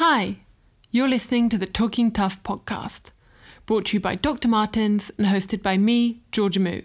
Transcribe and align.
Hi, 0.00 0.36
you're 0.92 1.08
listening 1.08 1.48
to 1.48 1.58
the 1.58 1.66
Talking 1.66 2.12
Tough 2.12 2.40
podcast, 2.44 3.10
brought 3.66 3.86
to 3.86 3.96
you 3.96 4.00
by 4.00 4.14
Dr. 4.14 4.46
Martens 4.46 5.10
and 5.18 5.26
hosted 5.26 5.60
by 5.60 5.76
me, 5.76 6.20
Georgia 6.30 6.60
Moo, 6.60 6.82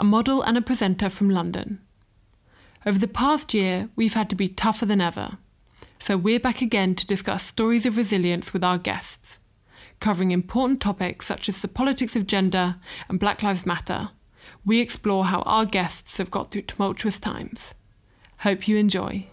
a 0.00 0.02
model 0.02 0.42
and 0.42 0.58
a 0.58 0.60
presenter 0.60 1.08
from 1.08 1.30
London. 1.30 1.80
Over 2.84 2.98
the 2.98 3.06
past 3.06 3.54
year, 3.54 3.88
we've 3.94 4.14
had 4.14 4.28
to 4.30 4.34
be 4.34 4.48
tougher 4.48 4.84
than 4.84 5.00
ever, 5.00 5.38
so 6.00 6.16
we're 6.16 6.40
back 6.40 6.60
again 6.60 6.96
to 6.96 7.06
discuss 7.06 7.44
stories 7.44 7.86
of 7.86 7.96
resilience 7.96 8.52
with 8.52 8.64
our 8.64 8.78
guests, 8.78 9.38
covering 10.00 10.32
important 10.32 10.80
topics 10.80 11.24
such 11.24 11.48
as 11.48 11.62
the 11.62 11.68
politics 11.68 12.16
of 12.16 12.26
gender 12.26 12.78
and 13.08 13.20
Black 13.20 13.44
Lives 13.44 13.64
Matter. 13.64 14.08
We 14.64 14.80
explore 14.80 15.26
how 15.26 15.42
our 15.42 15.66
guests 15.66 16.18
have 16.18 16.32
got 16.32 16.50
through 16.50 16.62
tumultuous 16.62 17.20
times. 17.20 17.76
Hope 18.40 18.66
you 18.66 18.76
enjoy. 18.76 19.28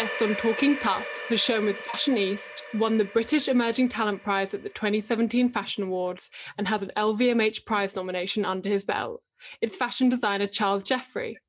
Guest 0.00 0.22
on 0.22 0.36
Talking 0.36 0.76
Tough 0.78 1.08
has 1.28 1.40
shown 1.40 1.64
with 1.64 1.76
Fashion 1.76 2.16
East, 2.16 2.62
won 2.74 2.98
the 2.98 3.04
British 3.04 3.48
Emerging 3.48 3.88
Talent 3.88 4.22
Prize 4.22 4.54
at 4.54 4.62
the 4.62 4.68
2017 4.68 5.48
Fashion 5.48 5.82
Awards, 5.82 6.30
and 6.56 6.68
has 6.68 6.82
an 6.82 6.92
LVMH 6.96 7.64
Prize 7.64 7.96
nomination 7.96 8.44
under 8.44 8.68
his 8.68 8.84
belt. 8.84 9.24
It's 9.60 9.74
fashion 9.74 10.08
designer 10.08 10.46
Charles 10.46 10.84
Jeffrey. 10.84 11.40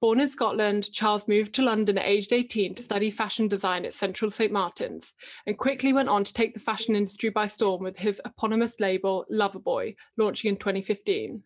Born 0.00 0.20
in 0.20 0.28
Scotland, 0.28 0.92
Charles 0.92 1.26
moved 1.26 1.52
to 1.56 1.64
London 1.64 1.98
at 1.98 2.06
aged 2.06 2.32
18 2.32 2.76
to 2.76 2.82
study 2.82 3.10
fashion 3.10 3.48
design 3.48 3.84
at 3.84 3.92
Central 3.92 4.30
St 4.30 4.52
Martin's 4.52 5.12
and 5.44 5.58
quickly 5.58 5.92
went 5.92 6.08
on 6.08 6.22
to 6.22 6.32
take 6.32 6.54
the 6.54 6.60
fashion 6.60 6.94
industry 6.94 7.30
by 7.30 7.48
storm 7.48 7.82
with 7.82 7.98
his 7.98 8.20
eponymous 8.24 8.78
label 8.78 9.26
Loverboy, 9.32 9.96
launching 10.16 10.48
in 10.48 10.56
2015. 10.56 11.42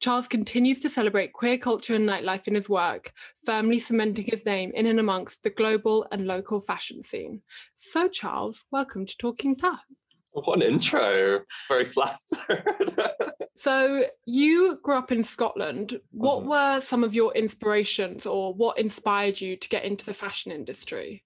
Charles 0.00 0.28
continues 0.28 0.78
to 0.80 0.88
celebrate 0.88 1.32
queer 1.32 1.58
culture 1.58 1.94
and 1.94 2.08
nightlife 2.08 2.46
in 2.46 2.54
his 2.54 2.68
work, 2.68 3.12
firmly 3.44 3.80
cementing 3.80 4.26
his 4.26 4.46
name 4.46 4.70
in 4.74 4.86
and 4.86 5.00
amongst 5.00 5.42
the 5.42 5.50
global 5.50 6.06
and 6.12 6.26
local 6.26 6.60
fashion 6.60 7.02
scene. 7.02 7.42
So, 7.74 8.08
Charles, 8.08 8.64
welcome 8.70 9.06
to 9.06 9.16
Talking 9.16 9.56
Tough. 9.56 9.84
What 10.30 10.56
an 10.56 10.62
intro. 10.62 11.40
Very 11.68 11.84
flattered. 11.84 13.02
so, 13.56 14.04
you 14.24 14.78
grew 14.84 14.96
up 14.96 15.10
in 15.10 15.24
Scotland. 15.24 16.00
What 16.12 16.44
Mhm. 16.44 16.46
were 16.46 16.80
some 16.80 17.02
of 17.02 17.12
your 17.16 17.34
inspirations 17.34 18.24
or 18.24 18.54
what 18.54 18.78
inspired 18.78 19.40
you 19.40 19.56
to 19.56 19.68
get 19.68 19.84
into 19.84 20.04
the 20.04 20.14
fashion 20.14 20.52
industry? 20.52 21.24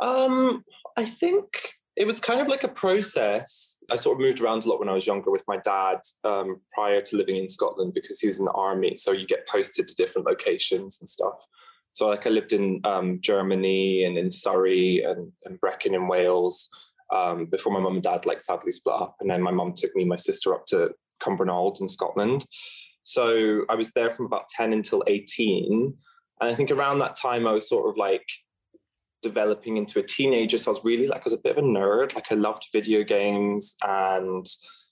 um, 0.00 0.64
I 0.96 1.04
think 1.04 1.72
it 1.98 2.06
was 2.06 2.20
kind 2.20 2.40
of 2.40 2.46
like 2.46 2.62
a 2.62 2.68
process. 2.68 3.82
I 3.90 3.96
sort 3.96 4.16
of 4.16 4.20
moved 4.20 4.40
around 4.40 4.64
a 4.64 4.68
lot 4.68 4.78
when 4.78 4.88
I 4.88 4.94
was 4.94 5.06
younger 5.06 5.32
with 5.32 5.42
my 5.48 5.56
dad 5.56 5.98
um, 6.22 6.60
prior 6.72 7.00
to 7.00 7.16
living 7.16 7.34
in 7.34 7.48
Scotland 7.48 7.92
because 7.92 8.20
he 8.20 8.28
was 8.28 8.38
in 8.38 8.44
the 8.44 8.52
army. 8.52 8.94
So 8.94 9.10
you 9.10 9.26
get 9.26 9.48
posted 9.48 9.88
to 9.88 9.96
different 9.96 10.28
locations 10.28 11.00
and 11.00 11.08
stuff. 11.08 11.44
So 11.94 12.06
like 12.06 12.24
I 12.24 12.30
lived 12.30 12.52
in 12.52 12.80
um, 12.84 13.18
Germany 13.20 14.04
and 14.04 14.16
in 14.16 14.30
Surrey 14.30 15.02
and, 15.02 15.32
and 15.44 15.58
Brecon 15.60 15.96
in 15.96 16.06
Wales 16.06 16.68
um, 17.12 17.46
before 17.46 17.72
my 17.72 17.80
mum 17.80 17.94
and 17.94 18.02
dad 18.02 18.26
like 18.26 18.40
sadly 18.40 18.70
split 18.70 18.94
up. 18.94 19.16
And 19.18 19.28
then 19.28 19.42
my 19.42 19.50
mum 19.50 19.72
took 19.74 19.94
me 19.96 20.02
and 20.02 20.08
my 20.08 20.16
sister 20.16 20.54
up 20.54 20.66
to 20.66 20.92
Cumbernauld 21.20 21.80
in 21.80 21.88
Scotland. 21.88 22.46
So 23.02 23.64
I 23.68 23.74
was 23.74 23.90
there 23.92 24.10
from 24.10 24.26
about 24.26 24.48
10 24.50 24.72
until 24.72 25.02
18. 25.08 25.94
And 26.40 26.50
I 26.50 26.54
think 26.54 26.70
around 26.70 27.00
that 27.00 27.16
time 27.16 27.44
I 27.44 27.54
was 27.54 27.68
sort 27.68 27.90
of 27.90 27.96
like 27.96 28.26
developing 29.28 29.76
into 29.76 29.98
a 30.00 30.02
teenager. 30.02 30.58
So 30.58 30.70
I 30.70 30.74
was 30.74 30.84
really 30.84 31.08
like 31.08 31.20
I 31.20 31.30
was 31.30 31.32
a 31.34 31.38
bit 31.38 31.56
of 31.56 31.64
a 31.64 31.66
nerd. 31.66 32.14
Like 32.14 32.26
I 32.30 32.34
loved 32.34 32.64
video 32.72 33.02
games 33.04 33.76
and 33.82 34.46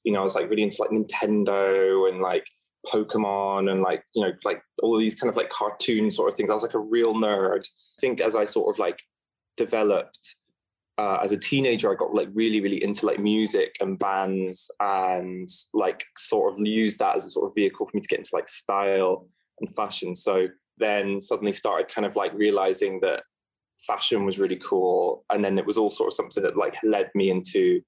you 0.05 0.13
know, 0.13 0.21
I 0.21 0.23
was 0.23 0.37
like 0.37 0.49
really 0.49 0.63
into 0.63 0.81
like 0.81 0.91
Nintendo 0.91 2.09
and 2.09 2.21
like 2.21 2.47
Pokemon 2.87 3.71
and 3.71 3.83
like, 3.83 4.05
you 4.15 4.23
know, 4.23 4.33
like 4.45 4.63
all 4.83 4.97
these 4.97 5.17
kind 5.17 5.29
of 5.29 5.37
like 5.37 5.51
cartoon 5.51 6.11
sort 6.11 6.31
of 6.31 6.37
things. 6.37 6.51
I 6.51 6.55
was 6.55 6.63
like 6.63 6.75
a 6.75 6.79
real 6.79 7.15
nerd. 7.15 7.65
I 7.65 8.01
think 8.01 8.21
as 8.21 8.37
I 8.37 8.45
sort 8.45 8.73
of 8.73 8.79
like 8.79 9.01
developed 9.57 10.37
uh, 10.99 11.19
as 11.23 11.33
a 11.33 11.37
teenager, 11.37 11.91
I 11.91 11.97
got 11.97 12.15
like 12.15 12.29
really, 12.33 12.61
really 12.61 12.83
into 12.83 13.05
like 13.05 13.19
music 13.19 13.77
and 13.81 13.99
bands 13.99 14.71
and 14.81 15.49
like 15.75 16.05
sort 16.17 16.55
of 16.55 16.61
used 16.65 17.01
that 17.01 17.17
as 17.17 17.27
a 17.27 17.31
sort 17.31 17.49
of 17.49 17.55
vehicle 17.55 17.87
for 17.87 17.97
me 17.97 18.01
to 18.01 18.09
get 18.09 18.21
into 18.21 18.35
like 18.35 18.49
style 18.49 19.29
and 19.61 19.75
fashion. 19.75 20.15
So 20.15 20.47
then 20.79 21.21
suddenly 21.21 21.53
started 21.53 21.93
kind 21.93 22.07
of 22.07 22.15
like 22.17 22.33
realizing 22.35 23.01
that 23.01 23.25
fashion 23.87 24.25
was 24.25 24.39
really 24.39 24.57
cool. 24.57 25.25
And 25.31 25.45
then 25.45 25.59
it 25.59 25.67
was 25.67 25.79
all 25.79 25.91
sort 25.91 26.09
of 26.09 26.15
something 26.15 26.43
that 26.43 26.57
like 26.57 26.77
led 26.83 27.11
me 27.15 27.31
into 27.31 27.83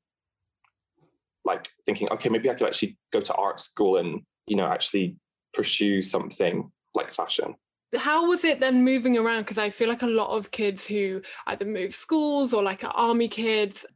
like 1.44 1.68
thinking, 1.84 2.08
okay, 2.12 2.28
maybe 2.28 2.50
I 2.50 2.54
could 2.54 2.66
actually 2.66 2.96
go 3.12 3.20
to 3.20 3.34
art 3.34 3.60
school 3.60 3.96
and, 3.96 4.22
you 4.46 4.56
know, 4.56 4.66
actually 4.66 5.16
pursue 5.54 6.02
something 6.02 6.70
like 6.94 7.12
fashion. 7.12 7.54
How 7.96 8.28
was 8.28 8.44
it 8.44 8.60
then 8.60 8.84
moving 8.84 9.16
around? 9.16 9.42
Because 9.42 9.58
I 9.58 9.70
feel 9.70 9.88
like 9.88 10.02
a 10.02 10.06
lot 10.06 10.36
of 10.36 10.50
kids 10.50 10.86
who 10.86 11.22
either 11.46 11.64
move 11.64 11.94
schools 11.94 12.52
or 12.52 12.62
like 12.62 12.84
are 12.84 12.90
army 12.90 13.28
kids, 13.28 13.86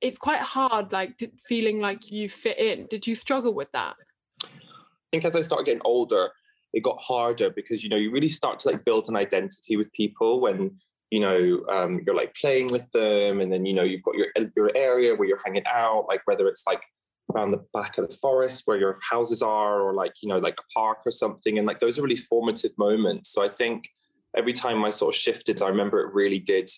it's 0.00 0.18
quite 0.18 0.40
hard, 0.40 0.92
like 0.92 1.18
feeling 1.48 1.80
like 1.80 2.10
you 2.10 2.28
fit 2.28 2.58
in. 2.58 2.86
Did 2.86 3.06
you 3.06 3.14
struggle 3.14 3.52
with 3.52 3.72
that? 3.72 3.94
I 4.44 4.48
think 5.10 5.24
as 5.24 5.34
I 5.34 5.42
started 5.42 5.66
getting 5.66 5.82
older, 5.84 6.30
it 6.72 6.82
got 6.82 7.00
harder 7.00 7.50
because 7.50 7.82
you 7.82 7.88
know 7.88 7.96
you 7.96 8.10
really 8.10 8.28
start 8.28 8.58
to 8.60 8.70
like 8.70 8.84
build 8.84 9.08
an 9.08 9.16
identity 9.16 9.76
with 9.76 9.90
people 9.92 10.40
when 10.40 10.76
you 11.10 11.20
know 11.20 11.64
um, 11.70 12.00
you're 12.04 12.16
like 12.16 12.34
playing 12.34 12.68
with 12.68 12.90
them, 12.92 13.40
and 13.40 13.52
then 13.52 13.64
you 13.64 13.74
know 13.74 13.82
you've 13.82 14.02
got 14.02 14.16
your 14.16 14.28
your 14.56 14.70
area 14.74 15.14
where 15.14 15.28
you're 15.28 15.42
hanging 15.44 15.64
out, 15.66 16.06
like 16.08 16.22
whether 16.24 16.48
it's 16.48 16.64
like 16.66 16.82
around 17.34 17.50
the 17.50 17.64
back 17.74 17.98
of 17.98 18.08
the 18.08 18.16
forest 18.16 18.62
where 18.66 18.78
your 18.78 18.98
houses 19.08 19.42
are, 19.42 19.80
or 19.80 19.94
like 19.94 20.14
you 20.22 20.28
know 20.28 20.38
like 20.38 20.56
a 20.58 20.78
park 20.78 20.98
or 21.06 21.12
something, 21.12 21.58
and 21.58 21.66
like 21.66 21.80
those 21.80 21.98
are 21.98 22.02
really 22.02 22.16
formative 22.16 22.72
moments. 22.78 23.32
So 23.32 23.44
I 23.44 23.48
think 23.48 23.84
every 24.36 24.52
time 24.52 24.84
I 24.84 24.90
sort 24.90 25.14
of 25.14 25.18
shifted, 25.18 25.62
I 25.62 25.68
remember 25.68 26.00
it 26.00 26.14
really 26.14 26.38
did 26.38 26.70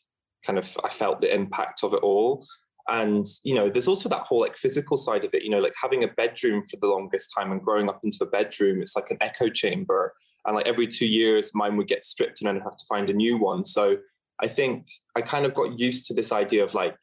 kind 0.47 0.59
of 0.59 0.77
I 0.85 0.89
felt 0.89 1.21
the 1.21 1.35
impact 1.35 1.83
of 1.83 1.95
it 1.95 2.03
all. 2.03 2.47
And 2.89 3.27
you 3.45 3.55
know 3.55 3.69
there's 3.69 3.89
also 3.89 4.09
that 4.09 4.23
whole 4.23 4.41
like 4.41 4.57
physical 4.57 4.97
side 4.97 5.25
of 5.25 5.35
it 5.35 5.43
you 5.43 5.51
know 5.51 5.59
like 5.59 5.75
having 5.81 6.05
a 6.05 6.09
bedroom 6.09 6.63
for 6.63 6.79
the 6.81 6.87
longest 6.87 7.33
time 7.37 7.53
and 7.53 7.63
growing 7.63 7.89
up 7.89 8.01
into 8.03 8.19
a 8.23 8.27
bedroom 8.27 8.81
it's 8.81 8.97
like 8.97 9.11
an 9.11 9.19
echo 9.21 9.49
chamber. 9.49 10.15
And 10.47 10.57
like 10.57 10.67
every 10.67 10.87
two 10.87 11.07
years 11.07 11.55
mine 11.55 11.77
would 11.77 11.89
get 11.89 12.05
stripped 12.05 12.41
and 12.41 12.49
then 12.49 12.57
I'd 12.57 12.63
have 12.63 12.77
to 12.77 12.85
find 12.89 13.11
a 13.11 13.13
new 13.13 13.37
one. 13.37 13.65
So 13.65 13.97
i 14.41 14.47
think 14.47 14.87
i 15.17 15.21
kind 15.21 15.45
of 15.45 15.55
got 15.55 15.79
used 15.79 16.07
to 16.07 16.15
this 16.15 16.33
idea 16.33 16.63
of 16.63 16.75
like 16.75 16.97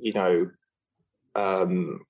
you 0.00 0.12
know 0.12 0.48
um 1.34 2.00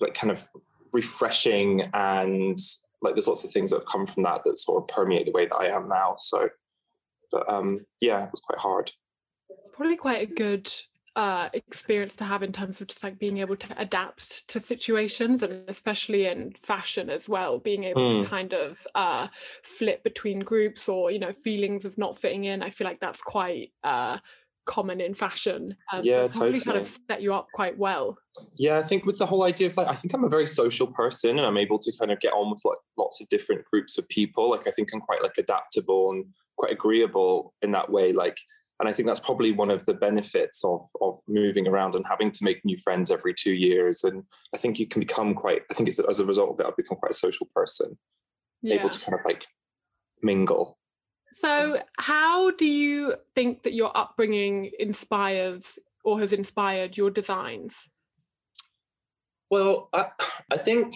like 0.00 0.14
kind 0.14 0.30
of 0.30 0.46
refreshing 0.92 1.82
and 1.94 2.58
like 3.02 3.14
there's 3.14 3.28
lots 3.28 3.44
of 3.44 3.50
things 3.50 3.70
that 3.70 3.78
have 3.78 3.88
come 3.88 4.06
from 4.06 4.22
that 4.22 4.40
that 4.44 4.58
sort 4.58 4.82
of 4.82 4.88
permeate 4.94 5.26
the 5.26 5.32
way 5.32 5.46
that 5.46 5.56
i 5.56 5.66
am 5.66 5.86
now 5.86 6.14
so 6.18 6.48
but 7.30 7.48
um 7.52 7.80
yeah 8.00 8.24
it 8.24 8.30
was 8.30 8.40
quite 8.40 8.58
hard. 8.58 8.90
Probably 9.72 9.96
quite 9.96 10.22
a 10.22 10.32
good 10.32 10.70
uh, 11.18 11.50
experience 11.52 12.14
to 12.16 12.24
have 12.24 12.42
in 12.44 12.52
terms 12.52 12.80
of 12.80 12.86
just 12.86 13.02
like 13.04 13.18
being 13.18 13.38
able 13.38 13.56
to 13.56 13.68
adapt 13.80 14.48
to 14.48 14.60
situations 14.60 15.42
and 15.42 15.68
especially 15.68 16.26
in 16.26 16.52
fashion 16.62 17.10
as 17.10 17.28
well 17.28 17.58
being 17.58 17.84
able 17.84 18.02
Mm. 18.02 18.22
to 18.22 18.28
kind 18.28 18.52
of 18.54 18.86
uh, 18.94 19.26
flip 19.64 20.04
between 20.04 20.38
groups 20.40 20.88
or 20.88 21.10
you 21.10 21.18
know 21.18 21.32
feelings 21.32 21.84
of 21.84 21.98
not 21.98 22.16
fitting 22.18 22.44
in 22.44 22.62
i 22.62 22.70
feel 22.70 22.86
like 22.86 23.00
that's 23.00 23.22
quite 23.22 23.72
uh, 23.82 24.18
common 24.66 25.00
in 25.00 25.14
fashion 25.14 25.76
um, 25.92 26.04
Yeah, 26.04 26.24
it 26.26 26.32
probably 26.32 26.60
kind 26.60 26.78
of 26.78 26.86
set 27.10 27.20
you 27.22 27.34
up 27.34 27.48
quite 27.52 27.76
well 27.78 28.18
Yeah, 28.56 28.78
I 28.78 28.82
think 28.82 29.04
with 29.06 29.18
the 29.18 29.26
whole 29.26 29.44
idea 29.44 29.68
of 29.68 29.76
like, 29.76 29.88
I 29.88 29.94
think 29.94 30.12
I'm 30.14 30.24
a 30.24 30.28
very 30.28 30.46
social 30.46 30.86
person 30.86 31.38
and 31.38 31.46
I'm 31.46 31.56
able 31.56 31.78
to 31.80 31.92
kind 31.98 32.12
of 32.12 32.20
get 32.20 32.32
on 32.32 32.50
with 32.50 32.60
like 32.64 32.78
lots 32.96 33.20
of 33.20 33.28
different 33.30 33.64
groups 33.72 33.98
of 33.98 34.08
people. 34.08 34.50
Like, 34.50 34.66
I 34.66 34.70
think 34.70 34.90
I'm 34.92 35.00
quite 35.00 35.22
like 35.22 35.38
adaptable 35.38 36.10
and 36.12 36.26
quite 36.56 36.72
agreeable 36.72 37.54
in 37.62 37.72
that 37.72 37.90
way. 37.90 38.12
Like, 38.12 38.36
and 38.80 38.88
I 38.88 38.92
think 38.92 39.08
that's 39.08 39.20
probably 39.20 39.52
one 39.52 39.70
of 39.70 39.84
the 39.86 39.94
benefits 39.94 40.64
of 40.64 40.84
of 41.00 41.20
moving 41.26 41.66
around 41.66 41.94
and 41.94 42.04
having 42.06 42.30
to 42.30 42.44
make 42.44 42.64
new 42.64 42.76
friends 42.76 43.10
every 43.10 43.34
two 43.34 43.52
years. 43.52 44.04
And 44.04 44.24
I 44.54 44.58
think 44.58 44.78
you 44.78 44.86
can 44.86 45.00
become 45.00 45.34
quite. 45.34 45.62
I 45.70 45.74
think 45.74 45.88
it's 45.88 45.98
as 45.98 46.20
a 46.20 46.24
result 46.24 46.50
of 46.50 46.60
it, 46.60 46.66
I've 46.66 46.76
become 46.76 46.98
quite 46.98 47.12
a 47.12 47.14
social 47.14 47.48
person, 47.54 47.98
yeah 48.62 48.76
able 48.76 48.90
to 48.90 49.00
kind 49.00 49.14
of 49.14 49.24
like 49.24 49.46
mingle. 50.22 50.78
so 51.32 51.80
how 51.98 52.50
do 52.52 52.66
you 52.66 53.14
think 53.34 53.62
that 53.62 53.74
your 53.74 53.96
upbringing 53.96 54.70
inspires 54.78 55.78
or 56.04 56.18
has 56.18 56.32
inspired 56.32 56.96
your 56.96 57.10
designs 57.10 57.88
Well, 59.50 59.88
I, 59.92 60.06
I 60.50 60.56
think 60.56 60.94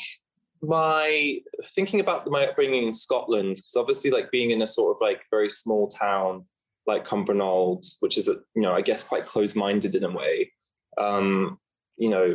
my 0.63 1.39
thinking 1.75 2.01
about 2.01 2.29
my 2.29 2.47
upbringing 2.47 2.87
in 2.87 2.93
Scotland, 2.93 3.57
because 3.57 3.77
obviously, 3.77 4.11
like 4.11 4.31
being 4.31 4.53
in 4.53 4.63
a 4.63 4.67
sort 4.67 4.95
of 4.95 5.01
like 5.01 5.23
very 5.31 5.51
small 5.51 5.89
town 5.89 6.47
like 6.87 7.07
Cumbernauld, 7.07 7.87
which 8.01 8.19
is, 8.19 8.29
you 8.29 8.63
know, 8.63 8.73
I 8.73 8.81
guess 8.81 9.05
quite 9.05 9.27
close 9.27 9.55
minded 9.55 9.95
in 9.95 10.05
a 10.05 10.11
way, 10.11 10.51
um, 10.99 11.59
you 11.97 12.11
know, 12.11 12.35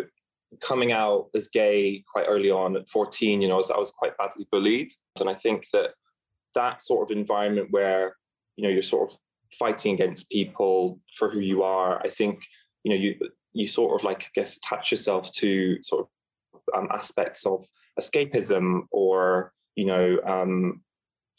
coming 0.62 0.92
out 0.92 1.28
as 1.36 1.50
gay 1.50 2.04
quite 2.12 2.26
early 2.28 2.50
on 2.50 2.78
at 2.78 2.88
14, 2.88 3.42
you 3.42 3.48
know, 3.48 3.56
I 3.56 3.58
was, 3.58 3.72
I 3.72 3.78
was 3.78 3.92
quite 3.92 4.18
badly 4.18 4.48
bullied. 4.52 4.90
And 5.20 5.30
I 5.30 5.34
think 5.34 5.70
that 5.74 5.94
that 6.56 6.82
sort 6.82 7.10
of 7.10 7.18
environment 7.18 7.68
where, 7.72 8.16
you 8.56 8.64
know, 8.64 8.70
you're 8.70 8.82
sort 8.82 9.10
of 9.10 9.18
fighting 9.60 9.94
against 9.96 10.30
people 10.30 11.00
for 11.14 11.30
who 11.30 11.40
you 11.40 11.64
are, 11.64 12.02
I 12.04 12.10
think, 12.10 12.44
you 12.84 12.92
know, 12.92 12.98
you 12.98 13.16
you 13.54 13.66
sort 13.68 14.00
of 14.00 14.04
like, 14.04 14.24
I 14.24 14.28
guess, 14.36 14.58
attach 14.58 14.92
yourself 14.92 15.32
to 15.34 15.82
sort 15.82 16.06
of 16.06 16.78
um, 16.78 16.88
aspects 16.92 17.46
of 17.46 17.66
escapism 18.00 18.82
or, 18.92 19.52
you 19.76 19.86
know, 19.86 20.20
um, 20.26 20.82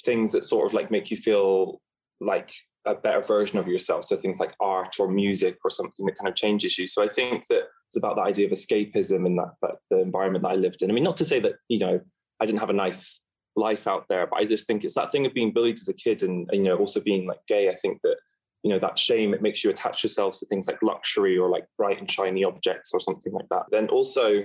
things 0.04 0.32
that 0.32 0.44
sort 0.44 0.66
of 0.66 0.74
like 0.74 0.90
make 0.90 1.10
you 1.10 1.16
feel 1.16 1.80
like 2.20 2.52
a 2.90 2.94
better 2.94 3.22
version 3.22 3.58
of 3.58 3.68
yourself. 3.68 4.04
So 4.04 4.16
things 4.16 4.40
like 4.40 4.54
art 4.60 4.96
or 4.98 5.08
music 5.08 5.58
or 5.64 5.70
something 5.70 6.06
that 6.06 6.16
kind 6.16 6.28
of 6.28 6.34
changes 6.34 6.78
you. 6.78 6.86
So 6.86 7.02
I 7.02 7.08
think 7.08 7.46
that 7.48 7.64
it's 7.88 7.96
about 7.96 8.16
the 8.16 8.22
idea 8.22 8.46
of 8.46 8.52
escapism 8.52 9.26
and 9.26 9.38
that, 9.38 9.54
that 9.62 9.76
the 9.90 10.00
environment 10.00 10.42
that 10.42 10.50
I 10.50 10.54
lived 10.56 10.82
in. 10.82 10.90
I 10.90 10.94
mean, 10.94 11.04
not 11.04 11.16
to 11.18 11.24
say 11.24 11.40
that, 11.40 11.54
you 11.68 11.78
know, 11.78 12.00
I 12.40 12.46
didn't 12.46 12.60
have 12.60 12.70
a 12.70 12.74
nice 12.74 13.24
life 13.56 13.86
out 13.86 14.06
there, 14.08 14.26
but 14.26 14.38
I 14.38 14.44
just 14.44 14.66
think 14.66 14.84
it's 14.84 14.94
that 14.94 15.12
thing 15.12 15.26
of 15.26 15.34
being 15.34 15.52
bullied 15.52 15.80
as 15.80 15.88
a 15.88 15.94
kid 15.94 16.22
and, 16.22 16.48
and 16.50 16.64
you 16.64 16.70
know, 16.70 16.76
also 16.76 17.00
being 17.00 17.26
like 17.26 17.40
gay. 17.48 17.70
I 17.70 17.74
think 17.74 18.00
that, 18.02 18.16
you 18.62 18.70
know, 18.70 18.78
that 18.78 18.98
shame, 18.98 19.34
it 19.34 19.42
makes 19.42 19.64
you 19.64 19.70
attach 19.70 20.02
yourselves 20.02 20.40
to 20.40 20.46
things 20.46 20.66
like 20.66 20.82
luxury 20.82 21.38
or 21.38 21.48
like 21.48 21.66
bright 21.76 21.98
and 21.98 22.10
shiny 22.10 22.44
objects 22.44 22.92
or 22.92 23.00
something 23.00 23.32
like 23.32 23.48
that. 23.50 23.64
Then 23.70 23.88
also 23.88 24.44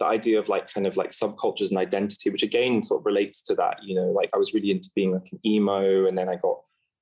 the 0.00 0.06
idea 0.06 0.38
of 0.38 0.48
like 0.48 0.72
kind 0.72 0.86
of 0.86 0.96
like 0.96 1.10
subcultures 1.10 1.70
and 1.70 1.78
identity, 1.78 2.30
which 2.30 2.42
again 2.42 2.82
sort 2.82 3.02
of 3.02 3.06
relates 3.06 3.42
to 3.42 3.54
that, 3.54 3.76
you 3.82 3.94
know, 3.94 4.10
like 4.10 4.30
I 4.34 4.38
was 4.38 4.54
really 4.54 4.70
into 4.70 4.90
being 4.94 5.12
like 5.12 5.28
an 5.30 5.38
emo 5.44 6.06
and 6.06 6.16
then 6.16 6.28
I 6.28 6.36
got 6.36 6.60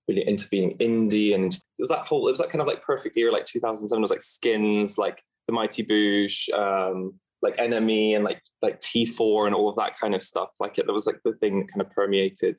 really 0.08 0.26
into 0.26 0.48
being 0.48 0.76
indie. 0.78 1.34
And 1.34 1.52
it 1.52 1.62
was 1.78 1.90
that 1.90 2.06
whole, 2.06 2.26
it 2.26 2.30
was 2.30 2.40
that 2.40 2.50
kind 2.50 2.62
of 2.62 2.66
like 2.66 2.82
perfect 2.82 3.16
year, 3.16 3.30
like 3.30 3.44
2007 3.44 4.00
was 4.00 4.10
like 4.10 4.22
Skins, 4.22 4.98
like 4.98 5.22
the 5.46 5.52
Mighty 5.52 5.84
Boosh, 5.84 6.52
um, 6.52 7.14
like 7.40 7.56
NME 7.56 8.16
and 8.16 8.24
like 8.24 8.42
like 8.62 8.80
T4 8.80 9.46
and 9.46 9.54
all 9.54 9.68
of 9.68 9.76
that 9.76 9.98
kind 9.98 10.14
of 10.14 10.22
stuff. 10.22 10.50
Like 10.58 10.78
it, 10.78 10.86
it 10.88 10.92
was 10.92 11.06
like 11.06 11.20
the 11.24 11.34
thing 11.34 11.60
that 11.60 11.72
kind 11.72 11.82
of 11.82 11.90
permeated 11.90 12.58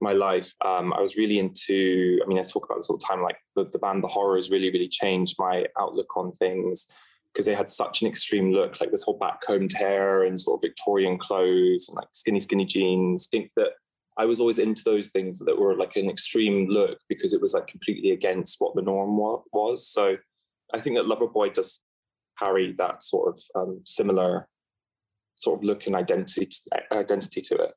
my 0.00 0.12
life. 0.12 0.54
Um, 0.64 0.92
I 0.92 1.00
was 1.00 1.16
really 1.16 1.38
into, 1.38 2.20
I 2.24 2.26
mean, 2.26 2.38
I 2.38 2.42
talk 2.42 2.64
about 2.64 2.76
this 2.76 2.88
all 2.90 2.96
the 2.96 3.06
time, 3.06 3.22
like 3.22 3.36
the, 3.54 3.68
the 3.70 3.78
band 3.78 4.02
The 4.02 4.08
Horrors 4.08 4.50
really, 4.50 4.70
really 4.70 4.88
changed 4.88 5.36
my 5.38 5.66
outlook 5.78 6.16
on 6.16 6.32
things 6.32 6.88
because 7.32 7.46
they 7.46 7.54
had 7.54 7.70
such 7.70 8.02
an 8.02 8.08
extreme 8.08 8.52
look, 8.52 8.80
like 8.80 8.90
this 8.90 9.02
whole 9.02 9.18
backcombed 9.18 9.72
hair 9.72 10.24
and 10.24 10.40
sort 10.40 10.58
of 10.58 10.62
Victorian 10.62 11.18
clothes 11.18 11.88
and 11.88 11.96
like 11.96 12.08
skinny, 12.12 12.40
skinny 12.40 12.64
jeans. 12.64 13.28
I 13.28 13.36
think 13.36 13.52
that 13.56 13.72
I 14.20 14.26
was 14.26 14.38
always 14.38 14.58
into 14.58 14.82
those 14.84 15.08
things 15.08 15.38
that 15.38 15.58
were 15.58 15.74
like 15.74 15.96
an 15.96 16.10
extreme 16.10 16.68
look 16.68 16.98
because 17.08 17.32
it 17.32 17.40
was 17.40 17.54
like 17.54 17.66
completely 17.66 18.10
against 18.10 18.56
what 18.58 18.74
the 18.74 18.82
norm 18.82 19.16
was. 19.50 19.88
So 19.88 20.16
I 20.74 20.80
think 20.80 20.96
that 20.96 21.06
Loverboy 21.06 21.54
does 21.54 21.82
carry 22.38 22.74
that 22.76 23.02
sort 23.02 23.34
of 23.34 23.40
um, 23.54 23.80
similar 23.86 24.46
sort 25.36 25.58
of 25.58 25.64
look 25.64 25.86
and 25.86 25.96
identity 25.96 26.44
to, 26.44 26.82
identity 26.92 27.40
to 27.40 27.54
it. 27.54 27.72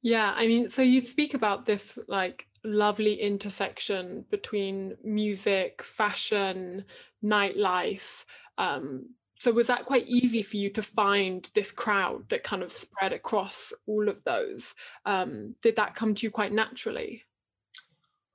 Yeah, 0.00 0.32
I 0.36 0.46
mean, 0.46 0.68
so 0.68 0.82
you 0.82 1.02
speak 1.02 1.34
about 1.34 1.66
this 1.66 1.98
like 2.06 2.46
lovely 2.62 3.14
intersection 3.14 4.24
between 4.30 4.96
music, 5.02 5.82
fashion, 5.82 6.84
nightlife, 7.24 8.24
um, 8.58 9.06
so 9.44 9.52
was 9.52 9.66
that 9.66 9.84
quite 9.84 10.06
easy 10.08 10.42
for 10.42 10.56
you 10.56 10.70
to 10.70 10.80
find 10.80 11.50
this 11.54 11.70
crowd 11.70 12.26
that 12.30 12.42
kind 12.42 12.62
of 12.62 12.72
spread 12.72 13.12
across 13.12 13.74
all 13.86 14.08
of 14.08 14.24
those? 14.24 14.74
Um, 15.04 15.54
did 15.60 15.76
that 15.76 15.94
come 15.94 16.14
to 16.14 16.26
you 16.26 16.30
quite 16.30 16.50
naturally? 16.50 17.24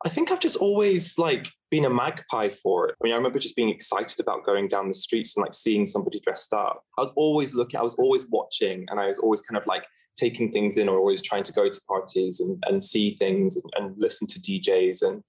I 0.06 0.10
think 0.10 0.30
I've 0.30 0.40
just 0.40 0.58
always 0.58 1.18
like 1.18 1.50
been 1.72 1.86
a 1.86 1.90
magpie 1.90 2.50
for 2.50 2.90
it. 2.90 2.96
I 3.02 3.04
mean, 3.04 3.14
I 3.14 3.16
remember 3.16 3.40
just 3.40 3.56
being 3.56 3.70
excited 3.70 4.20
about 4.20 4.46
going 4.46 4.68
down 4.68 4.88
the 4.88 4.94
streets 4.94 5.36
and 5.36 5.42
like 5.42 5.56
seeing 5.56 5.88
somebody 5.88 6.20
dressed 6.20 6.54
up. 6.54 6.84
I 6.96 7.02
was 7.02 7.12
always 7.16 7.56
looking, 7.56 7.80
I 7.80 7.84
was 7.84 7.96
always 7.96 8.28
watching, 8.30 8.86
and 8.92 9.00
I 9.00 9.08
was 9.08 9.18
always 9.18 9.42
kind 9.42 9.58
of 9.58 9.66
like 9.66 9.88
taking 10.16 10.52
things 10.52 10.78
in 10.78 10.88
or 10.88 11.00
always 11.00 11.24
trying 11.24 11.44
to 11.44 11.54
go 11.54 11.70
to 11.70 11.82
parties 11.88 12.40
and, 12.40 12.64
and 12.68 12.84
see 12.84 13.16
things 13.16 13.58
and, 13.58 13.74
and 13.78 13.96
listen 13.98 14.28
to 14.28 14.40
DJs. 14.40 15.02
And 15.02 15.24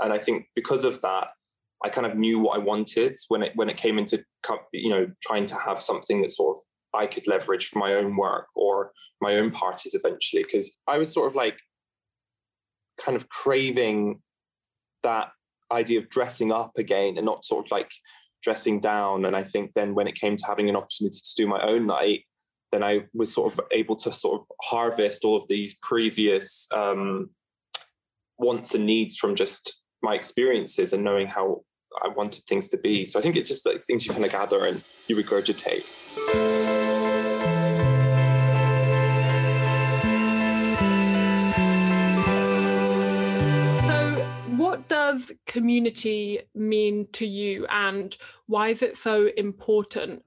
and 0.00 0.12
I 0.12 0.18
think 0.18 0.46
because 0.54 0.84
of 0.84 1.00
that, 1.00 1.30
I 1.84 1.90
kind 1.90 2.06
of 2.06 2.16
knew 2.16 2.40
what 2.40 2.56
I 2.56 2.58
wanted 2.58 3.16
when 3.28 3.42
it 3.42 3.52
when 3.54 3.68
it 3.68 3.76
came 3.76 3.98
into 3.98 4.24
you 4.72 4.90
know 4.90 5.10
trying 5.22 5.46
to 5.46 5.56
have 5.56 5.80
something 5.80 6.22
that 6.22 6.30
sort 6.30 6.56
of 6.56 6.62
I 6.98 7.06
could 7.06 7.26
leverage 7.26 7.68
for 7.68 7.78
my 7.78 7.94
own 7.94 8.16
work 8.16 8.46
or 8.56 8.92
my 9.20 9.36
own 9.36 9.50
parties 9.50 9.94
eventually 9.94 10.42
because 10.42 10.76
I 10.86 10.98
was 10.98 11.12
sort 11.12 11.28
of 11.28 11.34
like 11.34 11.58
kind 13.00 13.16
of 13.16 13.28
craving 13.28 14.20
that 15.02 15.30
idea 15.70 15.98
of 16.00 16.08
dressing 16.08 16.52
up 16.52 16.72
again 16.78 17.16
and 17.16 17.26
not 17.26 17.44
sort 17.44 17.66
of 17.66 17.70
like 17.70 17.90
dressing 18.42 18.80
down. 18.80 19.24
And 19.24 19.36
I 19.36 19.42
think 19.42 19.72
then 19.72 19.94
when 19.94 20.06
it 20.06 20.14
came 20.14 20.36
to 20.36 20.46
having 20.46 20.68
an 20.68 20.76
opportunity 20.76 21.16
to 21.16 21.34
do 21.36 21.46
my 21.46 21.60
own 21.62 21.86
night 21.86 22.24
then 22.74 22.82
I 22.82 23.04
was 23.14 23.32
sort 23.32 23.52
of 23.52 23.60
able 23.70 23.94
to 23.96 24.12
sort 24.12 24.40
of 24.40 24.48
harvest 24.62 25.24
all 25.24 25.36
of 25.36 25.46
these 25.48 25.78
previous 25.80 26.66
um, 26.74 27.30
wants 28.36 28.74
and 28.74 28.84
needs 28.84 29.16
from 29.16 29.36
just 29.36 29.80
my 30.02 30.14
experiences 30.14 30.92
and 30.92 31.04
knowing 31.04 31.28
how 31.28 31.62
I 32.02 32.08
wanted 32.08 32.44
things 32.44 32.68
to 32.70 32.78
be. 32.78 33.04
So 33.04 33.18
I 33.18 33.22
think 33.22 33.36
it's 33.36 33.48
just 33.48 33.66
like 33.66 33.84
things 33.84 34.06
you 34.06 34.12
kind 34.12 34.24
of 34.24 34.32
gather 34.32 34.64
and 34.64 34.82
you 35.06 35.16
regurgitate. 35.16 35.82
So, 43.86 44.26
what 44.56 44.88
does 44.88 45.32
community 45.46 46.40
mean 46.54 47.06
to 47.12 47.26
you, 47.26 47.66
and 47.70 48.16
why 48.46 48.68
is 48.68 48.82
it 48.82 48.96
so 48.96 49.30
important? 49.36 50.24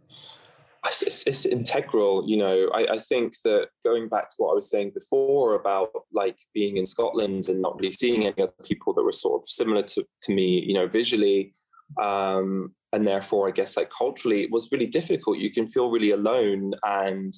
It's, 1.02 1.28
it's, 1.28 1.46
integral 1.46 2.24
you 2.28 2.38
know 2.38 2.70
I, 2.74 2.94
I, 2.94 3.00
think 3.00 3.34
that 3.44 3.70
going 3.84 4.08
back 4.08 4.30
to 4.30 4.36
what 4.38 4.52
i 4.52 4.56
was 4.56 4.70
saying 4.70 4.92
before 4.94 5.56
about 5.56 5.90
like 6.14 6.38
being 6.54 6.78
in 6.78 6.86
scotland 6.86 7.50
and 7.50 7.62
not 7.62 7.78
really 7.78 7.92
seeing 7.92 8.26
any 8.26 8.42
other 8.42 8.54
people 8.64 8.94
that 8.94 9.04
were 9.04 9.12
sort 9.12 9.42
of 9.42 9.50
similar 9.50 9.82
to, 9.82 10.06
to 10.24 10.34
me 10.34 10.64
you 10.66 10.74
know 10.74 10.88
visually 10.88 11.54
um, 12.02 12.74
and 12.94 13.08
therefore 13.08 13.48
i 13.48 13.52
guess 13.52 13.78
like 13.78 13.90
culturally 13.96 14.44
it 14.44 14.52
was 14.52 14.72
really 14.72 14.88
difficult. 14.88 15.38
You 15.38 15.52
can 15.52 15.68
feel 15.68 15.90
really 15.90 16.12
alone 16.12 16.74
and 16.84 17.34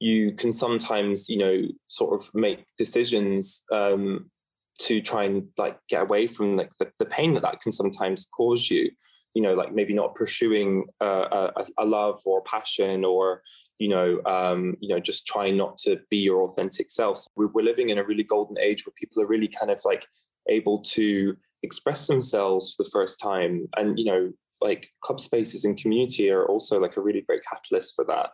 you 0.00 0.32
can 0.32 0.52
sometimes 0.52 1.28
you 1.28 1.38
know 1.38 1.62
sort 1.88 2.20
of 2.20 2.30
make 2.34 2.64
decisions 2.76 3.64
um, 3.72 4.30
to 4.80 5.00
try 5.00 5.24
and 5.24 5.48
like 5.56 5.78
get 5.88 6.02
away 6.02 6.26
from 6.26 6.52
like 6.52 6.70
the, 6.78 6.90
the, 6.98 7.06
pain 7.06 7.34
that 7.34 7.42
that 7.42 7.60
can 7.60 7.72
sometimes 7.72 8.26
cause 8.36 8.70
you. 8.70 8.90
You 9.34 9.42
know 9.42 9.54
like 9.54 9.74
maybe 9.74 9.94
not 9.94 10.14
pursuing 10.14 10.84
a, 11.00 11.50
a 11.78 11.84
love 11.84 12.20
or 12.24 12.42
passion 12.42 13.04
or 13.04 13.42
you 13.78 13.88
know 13.88 14.20
um, 14.26 14.76
you 14.80 14.88
know 14.88 15.00
just 15.00 15.26
trying 15.26 15.56
not 15.56 15.76
to 15.78 15.98
be 16.10 16.18
your 16.18 16.42
authentic 16.42 16.90
self. 16.90 17.24
We're 17.34 17.62
living 17.62 17.88
in 17.88 17.98
a 17.98 18.04
really 18.04 18.22
golden 18.22 18.58
age 18.58 18.86
where 18.86 18.94
people 18.96 19.22
are 19.22 19.26
really 19.26 19.48
kind 19.48 19.72
of 19.72 19.80
like 19.84 20.06
able 20.48 20.82
to 20.82 21.36
express 21.64 22.06
themselves 22.06 22.74
for 22.74 22.84
the 22.84 22.90
first 22.90 23.20
time. 23.20 23.68
And 23.76 23.98
you 23.98 24.04
know 24.04 24.32
like 24.60 24.88
club 25.02 25.20
spaces 25.20 25.64
and 25.64 25.76
community 25.76 26.30
are 26.30 26.46
also 26.46 26.80
like 26.80 26.96
a 26.96 27.00
really 27.00 27.20
great 27.20 27.42
catalyst 27.50 27.94
for 27.94 28.04
that. 28.06 28.30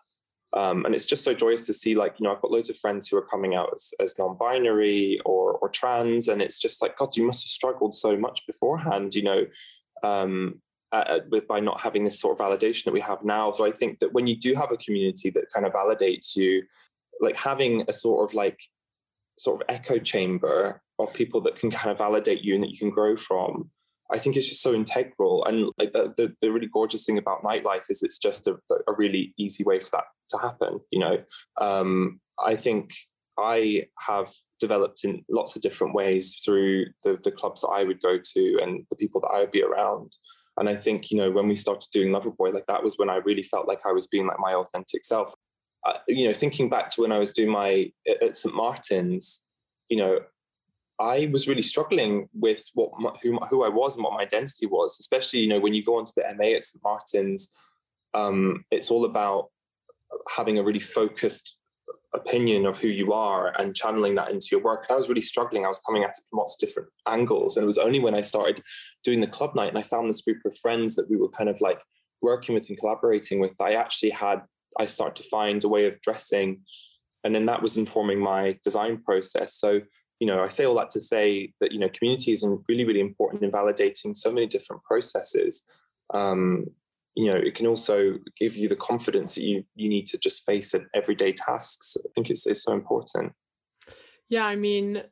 Um, 0.56 0.84
and 0.84 0.94
it's 0.94 1.06
just 1.06 1.24
so 1.24 1.32
joyous 1.32 1.66
to 1.66 1.72
see 1.72 1.94
like 1.94 2.16
you 2.18 2.24
know 2.24 2.34
i've 2.34 2.42
got 2.42 2.50
loads 2.50 2.70
of 2.70 2.76
friends 2.76 3.06
who 3.06 3.16
are 3.16 3.24
coming 3.24 3.54
out 3.54 3.70
as, 3.72 3.94
as 4.00 4.18
non-binary 4.18 5.20
or 5.24 5.52
or 5.52 5.68
trans 5.68 6.26
and 6.26 6.42
it's 6.42 6.58
just 6.58 6.82
like 6.82 6.98
god 6.98 7.16
you 7.16 7.24
must 7.24 7.44
have 7.44 7.50
struggled 7.50 7.94
so 7.94 8.16
much 8.16 8.44
beforehand 8.48 9.14
you 9.14 9.22
know 9.22 9.46
um, 10.02 10.60
uh, 10.90 11.20
with 11.30 11.46
by 11.46 11.60
not 11.60 11.80
having 11.80 12.02
this 12.02 12.18
sort 12.18 12.40
of 12.40 12.44
validation 12.44 12.84
that 12.84 12.92
we 12.92 13.00
have 13.00 13.22
now. 13.22 13.52
So 13.52 13.64
i 13.64 13.70
think 13.70 14.00
that 14.00 14.12
when 14.12 14.26
you 14.26 14.36
do 14.36 14.56
have 14.56 14.72
a 14.72 14.76
community 14.76 15.30
that 15.30 15.52
kind 15.54 15.64
of 15.66 15.72
validates 15.72 16.34
you 16.34 16.64
like 17.20 17.36
having 17.36 17.84
a 17.86 17.92
sort 17.92 18.28
of 18.28 18.34
like 18.34 18.58
sort 19.38 19.60
of 19.60 19.66
echo 19.68 19.98
chamber 19.98 20.82
of 21.08 21.14
people 21.14 21.40
that 21.42 21.56
can 21.56 21.70
kind 21.70 21.90
of 21.90 21.98
validate 21.98 22.42
you 22.42 22.54
and 22.54 22.62
that 22.62 22.70
you 22.70 22.78
can 22.78 22.90
grow 22.90 23.16
from 23.16 23.70
i 24.12 24.18
think 24.18 24.36
it's 24.36 24.48
just 24.48 24.62
so 24.62 24.74
integral. 24.74 25.44
And 25.44 25.70
like 25.78 25.92
the, 25.92 26.12
the, 26.16 26.34
the 26.40 26.52
really 26.52 26.66
gorgeous 26.66 27.04
thing 27.04 27.18
about 27.18 27.42
nightlife 27.42 27.84
is 27.88 28.02
it's 28.02 28.18
just 28.18 28.46
a, 28.46 28.56
a, 28.88 28.92
really 28.96 29.34
easy 29.38 29.64
way 29.64 29.80
for 29.80 29.90
that 29.92 30.04
to 30.30 30.38
happen 30.38 30.80
you 30.90 31.00
know? 31.00 31.18
Um, 31.60 32.20
i 32.44 32.56
think 32.56 32.92
i 33.38 33.84
have 34.00 34.30
developed 34.58 35.04
in 35.04 35.24
lots 35.30 35.56
of 35.56 35.62
different 35.62 35.94
ways 35.94 36.40
through 36.44 36.86
the, 37.04 37.18
the 37.22 37.30
clubs 37.30 37.62
that 37.62 37.68
i 37.68 37.84
would 37.84 38.00
go 38.02 38.18
to 38.18 38.58
and 38.62 38.84
the 38.90 38.96
people 38.96 39.20
that 39.20 39.32
i 39.34 39.40
would 39.40 39.50
be 39.50 39.62
around. 39.62 40.12
And 40.56 40.68
i 40.68 40.76
think 40.76 41.10
you 41.10 41.16
know 41.16 41.30
when 41.30 41.48
we 41.48 41.56
started 41.56 41.88
doing 41.92 42.10
loverboy 42.12 42.52
like 42.52 42.66
that 42.66 42.82
was 42.82 42.96
when 42.96 43.10
i 43.10 43.16
really 43.16 43.44
felt 43.44 43.68
like 43.68 43.80
i 43.86 43.92
was 43.92 44.06
being 44.06 44.26
like 44.26 44.40
my 44.40 44.54
authentic 44.54 45.04
self. 45.04 45.32
Uh, 45.86 45.94
you 46.06 46.28
know 46.28 46.34
thinking 46.34 46.68
back 46.68 46.90
to 46.90 47.00
when 47.00 47.10
i 47.10 47.16
was 47.18 47.32
doing 47.32 47.48
my 47.48 47.90
at 48.22 48.36
st 48.36 48.54
martin's 48.54 49.48
you 49.88 49.96
know 49.96 50.20
I 51.00 51.30
was 51.32 51.48
really 51.48 51.62
struggling 51.62 52.28
with 52.34 52.62
what 52.74 52.90
who, 53.22 53.38
who 53.48 53.64
I 53.64 53.68
was 53.68 53.96
and 53.96 54.04
what 54.04 54.12
my 54.12 54.20
identity 54.20 54.66
was, 54.66 54.98
especially 55.00 55.40
you 55.40 55.48
know 55.48 55.58
when 55.58 55.72
you 55.72 55.82
go 55.84 55.96
onto 55.96 56.12
the 56.14 56.24
MA 56.36 56.56
at 56.56 56.64
St 56.64 56.82
Martin's, 56.84 57.54
um, 58.12 58.64
it's 58.70 58.90
all 58.90 59.06
about 59.06 59.48
having 60.36 60.58
a 60.58 60.62
really 60.62 60.80
focused 60.80 61.56
opinion 62.12 62.66
of 62.66 62.78
who 62.78 62.88
you 62.88 63.12
are 63.12 63.58
and 63.58 63.74
channeling 63.74 64.16
that 64.16 64.30
into 64.30 64.48
your 64.50 64.60
work. 64.60 64.84
And 64.88 64.94
I 64.94 64.98
was 64.98 65.08
really 65.08 65.22
struggling. 65.22 65.64
I 65.64 65.68
was 65.68 65.80
coming 65.86 66.02
at 66.02 66.10
it 66.10 66.24
from 66.28 66.40
lots 66.40 66.56
of 66.56 66.68
different 66.68 66.90
angles, 67.08 67.56
and 67.56 67.64
it 67.64 67.66
was 67.66 67.78
only 67.78 68.00
when 68.00 68.14
I 68.14 68.20
started 68.20 68.62
doing 69.02 69.22
the 69.22 69.26
club 69.26 69.54
night 69.54 69.68
and 69.68 69.78
I 69.78 69.82
found 69.82 70.08
this 70.08 70.22
group 70.22 70.44
of 70.44 70.56
friends 70.58 70.96
that 70.96 71.08
we 71.08 71.16
were 71.16 71.30
kind 71.30 71.48
of 71.48 71.60
like 71.60 71.80
working 72.20 72.54
with 72.54 72.68
and 72.68 72.78
collaborating 72.78 73.40
with, 73.40 73.56
that 73.56 73.64
I 73.64 73.74
actually 73.74 74.10
had 74.10 74.42
I 74.78 74.86
started 74.86 75.16
to 75.22 75.28
find 75.28 75.64
a 75.64 75.68
way 75.68 75.86
of 75.86 75.98
dressing, 76.02 76.60
and 77.24 77.34
then 77.34 77.46
that 77.46 77.62
was 77.62 77.78
informing 77.78 78.20
my 78.20 78.58
design 78.62 79.02
process. 79.02 79.54
So 79.54 79.80
you 80.20 80.26
know, 80.26 80.44
I 80.44 80.48
say 80.48 80.66
all 80.66 80.76
that 80.76 80.90
to 80.90 81.00
say 81.00 81.52
that 81.60 81.72
you 81.72 81.78
know, 81.78 81.88
community 81.88 82.30
is 82.32 82.46
really 82.68 82.84
really 82.84 83.00
important 83.00 83.42
in 83.42 83.50
validating 83.50 84.16
so 84.16 84.30
many 84.30 84.46
different 84.46 84.84
processes. 84.84 85.64
Um, 86.14 86.66
you 87.16 87.26
know, 87.26 87.36
it 87.36 87.54
can 87.54 87.66
also 87.66 88.18
give 88.38 88.54
you 88.54 88.68
the 88.68 88.76
confidence 88.76 89.34
that 89.34 89.42
you 89.42 89.64
you 89.74 89.88
need 89.88 90.06
to 90.08 90.18
just 90.18 90.46
face 90.46 90.74
it 90.74 90.82
everyday 90.94 91.32
tasks. 91.32 91.96
I 91.98 92.08
think 92.14 92.30
it's 92.30 92.46
it's 92.46 92.62
so 92.62 92.74
important. 92.74 93.32
Yeah, 94.28 94.44
I 94.44 94.54
mean, 94.54 95.02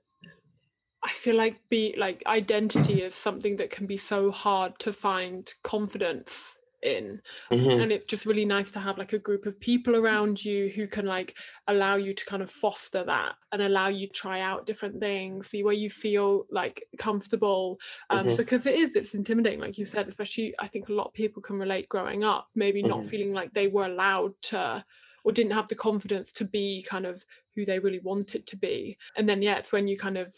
I 1.04 1.10
feel 1.10 1.36
like 1.36 1.56
be 1.70 1.94
like 1.96 2.22
identity 2.26 3.02
is 3.02 3.14
something 3.14 3.56
that 3.56 3.70
can 3.70 3.86
be 3.86 3.96
so 3.96 4.30
hard 4.30 4.78
to 4.80 4.92
find 4.92 5.52
confidence 5.64 6.57
in 6.82 7.20
mm-hmm. 7.50 7.80
and 7.80 7.90
it's 7.90 8.06
just 8.06 8.25
really 8.25 8.44
nice 8.44 8.70
to 8.70 8.78
have 8.78 8.99
like 8.99 9.12
a 9.12 9.18
group 9.18 9.47
of 9.47 9.58
people 9.58 9.97
around 9.97 10.42
you 10.44 10.68
who 10.68 10.87
can 10.87 11.06
like 11.06 11.37
allow 11.66 11.97
you 11.97 12.14
to 12.14 12.25
kind 12.25 12.42
of 12.42 12.50
foster 12.50 13.02
that 13.02 13.35
and 13.52 13.62
allow 13.62 13.88
you 13.88 14.06
to 14.06 14.12
try 14.12 14.40
out 14.40 14.66
different 14.66 15.00
things 15.00 15.49
see 15.49 15.64
where 15.64 15.75
you 15.75 15.90
feel 15.90 16.44
like 16.50 16.85
comfortable 16.97 17.78
um, 18.11 18.26
mm-hmm. 18.26 18.37
because 18.37 18.64
it 18.66 18.76
is 18.76 18.94
it's 18.94 19.14
intimidating 19.14 19.61
like 19.61 19.76
you 19.76 19.85
said 19.85 20.06
especially 20.06 20.54
i 20.61 20.68
think 20.68 20.88
a 20.88 20.92
lot 20.92 21.08
of 21.08 21.12
people 21.14 21.42
can 21.42 21.58
relate 21.58 21.88
growing 21.88 22.23
up 22.23 22.47
maybe 22.54 22.80
mm-hmm. 22.80 22.90
not 22.90 23.06
feeling 23.06 23.32
like 23.32 23.52
they 23.54 23.66
were 23.66 23.87
allowed 23.87 24.32
to 24.40 24.85
or 25.25 25.32
didn't 25.32 25.52
have 25.52 25.68
the 25.68 25.75
confidence 25.75 26.30
to 26.32 26.44
be 26.44 26.85
kind 26.88 27.04
of 27.04 27.25
who 27.56 27.64
they 27.64 27.80
really 27.80 28.00
wanted 28.00 28.47
to 28.47 28.56
be 28.56 28.97
and 29.16 29.28
then 29.28 29.42
yeah 29.42 29.56
it's 29.56 29.73
when 29.73 29.88
you 29.88 29.99
kind 29.99 30.16
of 30.16 30.32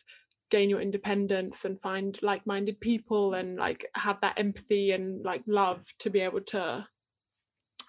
gain 0.50 0.69
your 0.69 0.80
independence 0.80 1.64
and 1.64 1.80
find 1.80 2.19
like-minded 2.23 2.80
people 2.80 3.35
and 3.35 3.57
like 3.57 3.87
have 3.95 4.21
that 4.21 4.38
empathy 4.38 4.92
and 4.92 5.25
like 5.25 5.42
love 5.47 5.87
to 5.99 6.11
be 6.11 6.21
able 6.21 6.40
to 6.40 6.87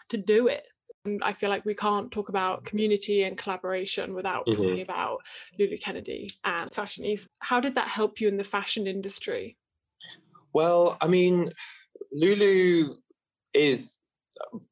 to 0.10 0.18
do 0.18 0.48
it. 0.48 0.65
And 1.06 1.24
i 1.24 1.34
feel 1.34 1.50
like 1.50 1.65
we 1.65 1.74
can't 1.74 2.12
talk 2.12 2.30
about 2.30 2.63
community 2.63 3.24
and 3.24 3.36
collaboration 3.36 4.13
without 4.13 4.46
mm-hmm. 4.46 4.62
talking 4.62 4.82
about 4.82 5.18
lulu 5.58 5.77
kennedy 5.77 6.30
and 6.44 6.72
Fashion 6.72 7.06
East 7.06 7.27
how 7.39 7.60
did 7.60 7.75
that 7.75 7.88
help 7.88 8.22
you 8.22 8.27
in 8.27 8.38
the 8.38 8.44
fashion 8.44 8.86
industry? 8.86 9.58
Well 10.53 10.98
i 11.01 11.08
mean 11.08 11.51
lulu 12.12 12.98
is 13.53 14.00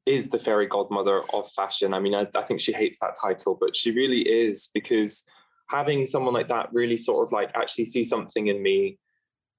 is 0.05 0.29
the 0.29 0.39
fairy 0.39 0.67
godmother 0.67 1.21
of 1.33 1.51
fashion. 1.51 1.93
I 1.93 1.99
mean 1.99 2.15
I, 2.15 2.27
I 2.35 2.41
think 2.41 2.59
she 2.61 2.73
hates 2.73 2.99
that 2.99 3.15
title 3.19 3.57
but 3.59 3.75
she 3.75 3.91
really 3.91 4.21
is 4.21 4.69
because 4.73 5.27
having 5.69 6.05
someone 6.05 6.33
like 6.33 6.49
that 6.49 6.69
really 6.71 6.97
sort 6.97 7.27
of 7.27 7.31
like 7.31 7.51
actually 7.55 7.85
see 7.85 8.03
something 8.03 8.47
in 8.47 8.61
me 8.61 8.97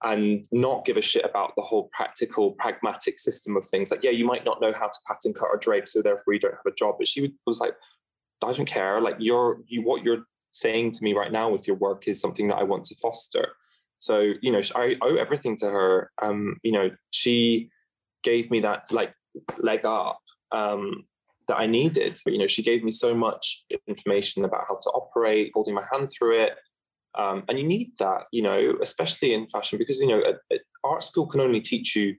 and 0.03 0.47
not 0.51 0.85
give 0.85 0.97
a 0.97 1.03
shit 1.03 1.25
about 1.25 1.53
the 1.57 1.63
whole 1.63 1.91
practical, 1.93 2.53
pragmatic 2.53 3.19
system 3.19 3.57
of 3.57 3.67
things. 3.67 3.91
Like, 3.91 4.03
yeah, 4.03 4.11
you 4.11 4.25
might 4.25 4.45
not 4.45 4.61
know 4.61 4.73
how 4.73 4.87
to 4.87 4.99
pattern 5.07 5.35
cut 5.35 5.49
or 5.51 5.59
drape, 5.59 5.87
so 5.87 6.01
therefore 6.01 6.35
you 6.35 6.41
don't 6.41 6.53
have 6.55 6.73
a 6.73 6.75
job. 6.75 6.97
But 6.99 7.09
she 7.09 7.35
was 7.47 7.61
like, 7.61 7.75
I 8.43 8.53
don't 8.53 8.67
care. 8.67 9.01
Like, 9.01 9.17
you're 9.19 9.61
you 9.67 9.83
what 9.83 10.03
you're 10.03 10.25
saying 10.53 10.93
to 10.93 11.05
me 11.05 11.13
right 11.13 11.31
now 11.31 11.51
with 11.51 11.67
your 11.67 11.77
work 11.77 12.09
is 12.09 12.21
something 12.21 12.49
that 12.49 12.57
I 12.57 12.63
want 12.63 12.85
to 12.85 12.97
foster. 12.97 13.49
So, 13.99 14.33
you 14.41 14.51
know, 14.51 14.63
I 14.75 14.97
owe 15.03 15.17
everything 15.17 15.57
to 15.59 15.67
her. 15.67 16.11
Um, 16.23 16.57
you 16.63 16.73
know, 16.73 16.91
she 17.11 17.71
gave 18.23 18.51
me 18.51 18.61
that 18.61 18.91
like 18.91 19.13
leg 19.59 19.85
up. 19.85 20.21
Um, 20.51 21.05
that 21.51 21.59
I 21.59 21.67
needed. 21.67 22.17
But, 22.25 22.33
you 22.33 22.39
know, 22.39 22.47
she 22.47 22.63
gave 22.63 22.83
me 22.83 22.93
so 22.93 23.15
much 23.15 23.65
information 23.87 24.45
about 24.45 24.65
how 24.69 24.77
to 24.77 24.91
operate, 24.91 25.51
holding 25.53 25.75
my 25.75 25.85
hand 25.93 26.11
through 26.11 26.41
it. 26.41 26.53
Um, 27.19 27.43
and 27.49 27.59
you 27.59 27.67
need 27.67 27.91
that, 27.99 28.23
you 28.31 28.41
know, 28.41 28.75
especially 28.81 29.35
in 29.35 29.49
fashion, 29.49 29.79
because, 29.79 29.99
you 29.99 30.07
know, 30.07 30.23
a, 30.25 30.55
a 30.55 30.59
art 30.85 31.03
school 31.03 31.27
can 31.27 31.41
only 31.41 31.61
teach 31.61 31.97
you 31.97 32.15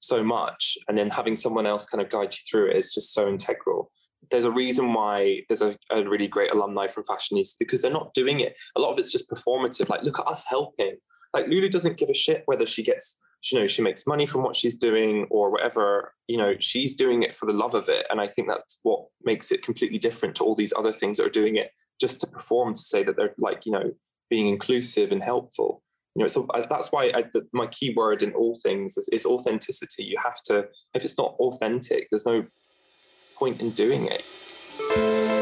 so 0.00 0.22
much. 0.22 0.76
And 0.86 0.98
then 0.98 1.08
having 1.08 1.34
someone 1.34 1.66
else 1.66 1.86
kind 1.86 2.02
of 2.02 2.10
guide 2.10 2.34
you 2.34 2.40
through 2.48 2.70
it 2.70 2.76
is 2.76 2.92
just 2.92 3.14
so 3.14 3.26
integral. 3.26 3.90
There's 4.30 4.44
a 4.44 4.50
reason 4.50 4.92
why 4.92 5.42
there's 5.48 5.62
a, 5.62 5.78
a 5.90 6.06
really 6.06 6.28
great 6.28 6.52
alumni 6.52 6.86
from 6.88 7.04
Fashion 7.04 7.38
East 7.38 7.56
because 7.58 7.80
they're 7.80 7.90
not 7.90 8.12
doing 8.14 8.40
it. 8.40 8.54
A 8.76 8.80
lot 8.80 8.92
of 8.92 8.98
it's 8.98 9.12
just 9.12 9.30
performative. 9.30 9.88
Like, 9.88 10.02
look 10.02 10.18
at 10.20 10.28
us 10.28 10.44
helping. 10.46 10.96
Like, 11.32 11.48
Lulu 11.48 11.68
doesn't 11.68 11.96
give 11.96 12.10
a 12.10 12.14
shit 12.14 12.42
whether 12.46 12.66
she 12.66 12.82
gets 12.82 13.18
you 13.50 13.58
know 13.58 13.66
she 13.66 13.82
makes 13.82 14.06
money 14.06 14.26
from 14.26 14.42
what 14.42 14.56
she's 14.56 14.76
doing 14.76 15.26
or 15.30 15.50
whatever 15.50 16.14
you 16.28 16.36
know 16.36 16.54
she's 16.58 16.94
doing 16.94 17.22
it 17.22 17.34
for 17.34 17.46
the 17.46 17.52
love 17.52 17.74
of 17.74 17.88
it. 17.88 18.06
And 18.10 18.20
i 18.20 18.26
think 18.26 18.48
that's 18.48 18.80
what 18.82 19.06
makes 19.22 19.50
it 19.50 19.62
completely 19.62 19.98
different 19.98 20.34
to 20.36 20.44
all 20.44 20.54
these 20.54 20.72
other 20.76 20.92
things 20.92 21.18
that 21.18 21.26
are 21.26 21.30
doing 21.30 21.56
it 21.56 21.70
just 22.00 22.20
to 22.20 22.26
perform 22.26 22.74
to 22.74 22.80
say 22.80 23.02
that 23.04 23.16
they're 23.16 23.34
like 23.38 23.66
you 23.66 23.72
know 23.72 23.92
being 24.30 24.46
inclusive 24.46 25.12
and 25.12 25.22
helpful. 25.22 25.82
You 26.14 26.22
know 26.22 26.28
so 26.28 26.48
that's 26.70 26.92
why 26.92 27.10
I, 27.14 27.24
the, 27.32 27.46
my 27.52 27.66
key 27.66 27.92
word 27.94 28.22
in 28.22 28.32
all 28.32 28.58
things 28.62 28.96
is, 28.96 29.08
is 29.08 29.26
authenticity. 29.26 30.04
You 30.04 30.16
have 30.22 30.40
to 30.44 30.68
if 30.94 31.04
it's 31.04 31.18
not 31.18 31.34
authentic 31.38 32.08
there's 32.10 32.26
no 32.26 32.46
point 33.36 33.60
in 33.60 33.70
doing 33.70 34.06
it 34.06 35.33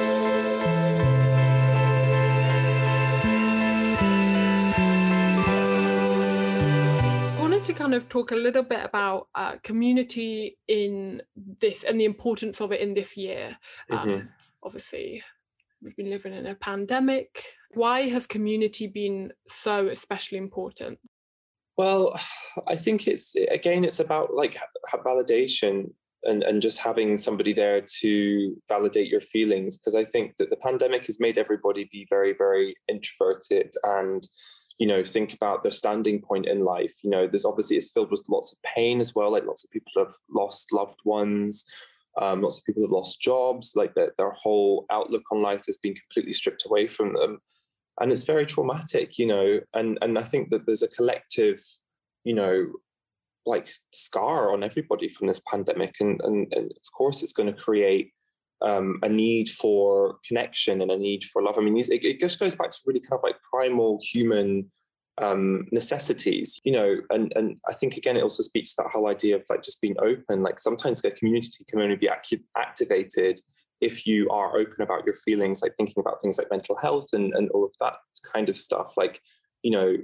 kind 7.72 7.94
of 7.94 8.08
talk 8.08 8.32
a 8.32 8.36
little 8.36 8.62
bit 8.62 8.84
about 8.84 9.28
uh, 9.34 9.56
community 9.62 10.58
in 10.68 11.22
this 11.60 11.84
and 11.84 12.00
the 12.00 12.04
importance 12.04 12.60
of 12.60 12.72
it 12.72 12.80
in 12.80 12.94
this 12.94 13.16
year. 13.16 13.56
Um, 13.90 14.08
mm-hmm. 14.08 14.26
Obviously, 14.62 15.22
we've 15.82 15.96
been 15.96 16.10
living 16.10 16.34
in 16.34 16.46
a 16.46 16.54
pandemic. 16.54 17.44
Why 17.74 18.08
has 18.08 18.26
community 18.26 18.86
been 18.86 19.32
so 19.46 19.88
especially 19.88 20.38
important? 20.38 20.98
Well, 21.76 22.18
I 22.68 22.76
think 22.76 23.08
it's 23.08 23.34
again, 23.34 23.84
it's 23.84 24.00
about 24.00 24.34
like 24.34 24.58
validation 25.04 25.92
and, 26.24 26.42
and 26.42 26.62
just 26.62 26.78
having 26.78 27.18
somebody 27.18 27.52
there 27.52 27.80
to 28.00 28.56
validate 28.68 29.08
your 29.08 29.20
feelings. 29.20 29.78
Because 29.78 29.94
I 29.94 30.04
think 30.04 30.36
that 30.36 30.50
the 30.50 30.56
pandemic 30.56 31.06
has 31.06 31.18
made 31.18 31.38
everybody 31.38 31.88
be 31.90 32.06
very, 32.08 32.34
very 32.34 32.76
introverted 32.88 33.72
and 33.84 34.22
you 34.78 34.86
know 34.86 35.04
think 35.04 35.34
about 35.34 35.62
their 35.62 35.72
standing 35.72 36.20
point 36.20 36.46
in 36.46 36.64
life. 36.64 36.94
You 37.02 37.10
know 37.10 37.26
there's 37.26 37.44
obviously 37.44 37.76
it's 37.76 37.92
filled 37.92 38.10
with 38.10 38.24
lots 38.28 38.52
of 38.52 38.58
pain 38.62 39.00
as 39.00 39.14
well 39.14 39.32
like 39.32 39.46
lots 39.46 39.64
of 39.64 39.70
people 39.70 39.92
have 39.96 40.14
lost 40.30 40.72
loved 40.72 41.00
ones 41.04 41.64
um, 42.20 42.42
lots 42.42 42.58
of 42.58 42.64
people 42.64 42.82
have 42.82 42.90
lost 42.90 43.22
jobs 43.22 43.72
like 43.74 43.94
their, 43.94 44.12
their 44.18 44.30
whole 44.30 44.84
outlook 44.90 45.22
on 45.32 45.40
life 45.40 45.64
has 45.66 45.78
been 45.78 45.94
completely 45.94 46.32
stripped 46.32 46.66
away 46.66 46.86
from 46.86 47.14
them. 47.14 47.38
And 48.00 48.12
it's 48.12 48.24
very 48.24 48.46
traumatic 48.46 49.18
you 49.18 49.26
know 49.26 49.60
and 49.74 49.98
and 50.00 50.18
i 50.18 50.24
think 50.24 50.48
that 50.50 50.64
there's 50.64 50.82
a 50.82 50.88
collective 50.88 51.60
you 52.24 52.34
know 52.34 52.66
like 53.44 53.68
scar 53.92 54.52
on 54.52 54.62
everybody 54.62 55.08
from 55.08 55.26
this 55.26 55.42
pandemic. 55.46 55.94
And 56.00 56.20
and, 56.22 56.52
and 56.52 56.70
of 56.70 56.92
course 56.96 57.22
it's 57.22 57.32
going 57.32 57.52
to 57.52 57.60
create 57.60 58.12
um, 58.62 58.98
a 59.02 59.08
need 59.08 59.48
for 59.48 60.16
connection 60.26 60.80
and 60.80 60.90
a 60.90 60.96
need 60.96 61.24
for 61.24 61.42
love. 61.42 61.58
I 61.58 61.62
mean, 61.62 61.76
it, 61.76 61.88
it 61.90 62.20
just 62.20 62.38
goes 62.38 62.54
back 62.54 62.70
to 62.70 62.78
really 62.86 63.00
kind 63.00 63.14
of 63.14 63.22
like 63.22 63.36
primal 63.42 64.00
human 64.02 64.70
um, 65.20 65.66
necessities, 65.72 66.60
you 66.64 66.72
know, 66.72 66.96
and 67.10 67.32
and 67.36 67.58
I 67.68 67.74
think 67.74 67.96
again 67.96 68.16
it 68.16 68.22
also 68.22 68.42
speaks 68.42 68.74
to 68.74 68.82
that 68.82 68.92
whole 68.92 69.08
idea 69.08 69.36
of 69.36 69.44
like 69.50 69.62
just 69.62 69.80
being 69.80 69.96
open. 69.98 70.42
Like 70.42 70.58
sometimes 70.58 71.04
a 71.04 71.10
community 71.10 71.64
can 71.68 71.80
only 71.80 71.96
be 71.96 72.08
ac- 72.08 72.44
activated 72.56 73.40
if 73.80 74.06
you 74.06 74.30
are 74.30 74.56
open 74.56 74.80
about 74.80 75.04
your 75.04 75.16
feelings, 75.16 75.60
like 75.60 75.74
thinking 75.76 76.00
about 76.00 76.22
things 76.22 76.38
like 76.38 76.50
mental 76.50 76.76
health 76.76 77.08
and 77.12 77.34
and 77.34 77.50
all 77.50 77.64
of 77.64 77.72
that 77.80 77.96
kind 78.32 78.48
of 78.48 78.56
stuff. 78.56 78.94
Like, 78.96 79.20
you 79.62 79.72
know, 79.72 79.96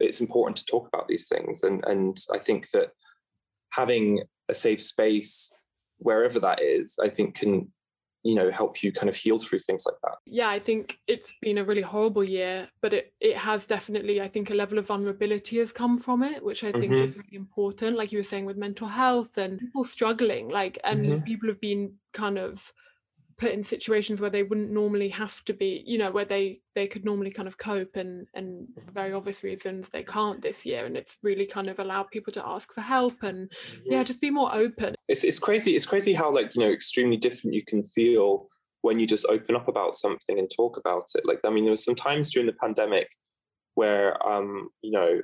it's 0.00 0.20
important 0.20 0.56
to 0.56 0.64
talk 0.64 0.88
about 0.88 1.08
these 1.08 1.28
things, 1.28 1.62
and 1.62 1.84
and 1.86 2.16
I 2.32 2.38
think 2.38 2.70
that 2.70 2.90
having 3.70 4.22
a 4.48 4.54
safe 4.54 4.82
space 4.82 5.52
wherever 5.98 6.40
that 6.40 6.62
is, 6.62 6.98
I 7.02 7.08
think 7.08 7.34
can 7.36 7.72
you 8.24 8.34
know 8.34 8.50
help 8.50 8.82
you 8.82 8.92
kind 8.92 9.08
of 9.08 9.16
heal 9.16 9.38
through 9.38 9.58
things 9.58 9.84
like 9.86 9.94
that 10.02 10.18
yeah 10.26 10.48
i 10.48 10.58
think 10.58 10.98
it's 11.06 11.34
been 11.40 11.58
a 11.58 11.64
really 11.64 11.82
horrible 11.82 12.24
year 12.24 12.68
but 12.80 12.92
it, 12.92 13.12
it 13.20 13.36
has 13.36 13.66
definitely 13.66 14.20
i 14.20 14.28
think 14.28 14.50
a 14.50 14.54
level 14.54 14.78
of 14.78 14.86
vulnerability 14.86 15.58
has 15.58 15.72
come 15.72 15.96
from 15.96 16.22
it 16.22 16.44
which 16.44 16.64
i 16.64 16.72
think 16.72 16.92
mm-hmm. 16.92 17.04
is 17.04 17.16
really 17.16 17.36
important 17.36 17.96
like 17.96 18.10
you 18.10 18.18
were 18.18 18.22
saying 18.24 18.44
with 18.44 18.56
mental 18.56 18.88
health 18.88 19.38
and 19.38 19.58
people 19.58 19.84
struggling 19.84 20.48
like 20.48 20.78
and 20.84 21.06
mm-hmm. 21.06 21.24
people 21.24 21.48
have 21.48 21.60
been 21.60 21.92
kind 22.12 22.38
of 22.38 22.72
put 23.38 23.52
in 23.52 23.62
situations 23.62 24.20
where 24.20 24.30
they 24.30 24.42
wouldn't 24.42 24.72
normally 24.72 25.08
have 25.08 25.44
to 25.44 25.52
be 25.52 25.84
you 25.86 25.96
know 25.96 26.10
where 26.10 26.24
they 26.24 26.60
they 26.74 26.86
could 26.86 27.04
normally 27.04 27.30
kind 27.30 27.46
of 27.46 27.56
cope 27.56 27.96
and 27.96 28.26
and 28.34 28.66
very 28.92 29.12
obvious 29.12 29.44
reasons 29.44 29.86
they 29.92 30.02
can't 30.02 30.42
this 30.42 30.66
year. 30.66 30.86
And 30.86 30.96
it's 30.96 31.16
really 31.22 31.46
kind 31.46 31.68
of 31.68 31.78
allowed 31.78 32.10
people 32.10 32.32
to 32.34 32.46
ask 32.46 32.72
for 32.72 32.80
help 32.80 33.22
and 33.22 33.50
yeah 33.84 34.02
just 34.02 34.20
be 34.20 34.30
more 34.30 34.54
open. 34.54 34.94
It's 35.08 35.24
it's 35.24 35.38
crazy 35.38 35.76
it's 35.76 35.86
crazy 35.86 36.12
how 36.12 36.34
like 36.34 36.54
you 36.54 36.62
know 36.62 36.70
extremely 36.70 37.16
different 37.16 37.54
you 37.54 37.64
can 37.64 37.84
feel 37.84 38.48
when 38.82 38.98
you 38.98 39.06
just 39.06 39.26
open 39.28 39.56
up 39.56 39.68
about 39.68 39.94
something 39.94 40.38
and 40.38 40.50
talk 40.54 40.76
about 40.76 41.04
it. 41.14 41.24
Like 41.24 41.40
i 41.44 41.50
mean 41.50 41.64
there 41.64 41.72
was 41.72 41.84
some 41.84 41.94
times 41.94 42.30
during 42.30 42.46
the 42.46 42.52
pandemic 42.52 43.08
where 43.74 44.20
um 44.26 44.68
you 44.82 44.90
know 44.90 45.20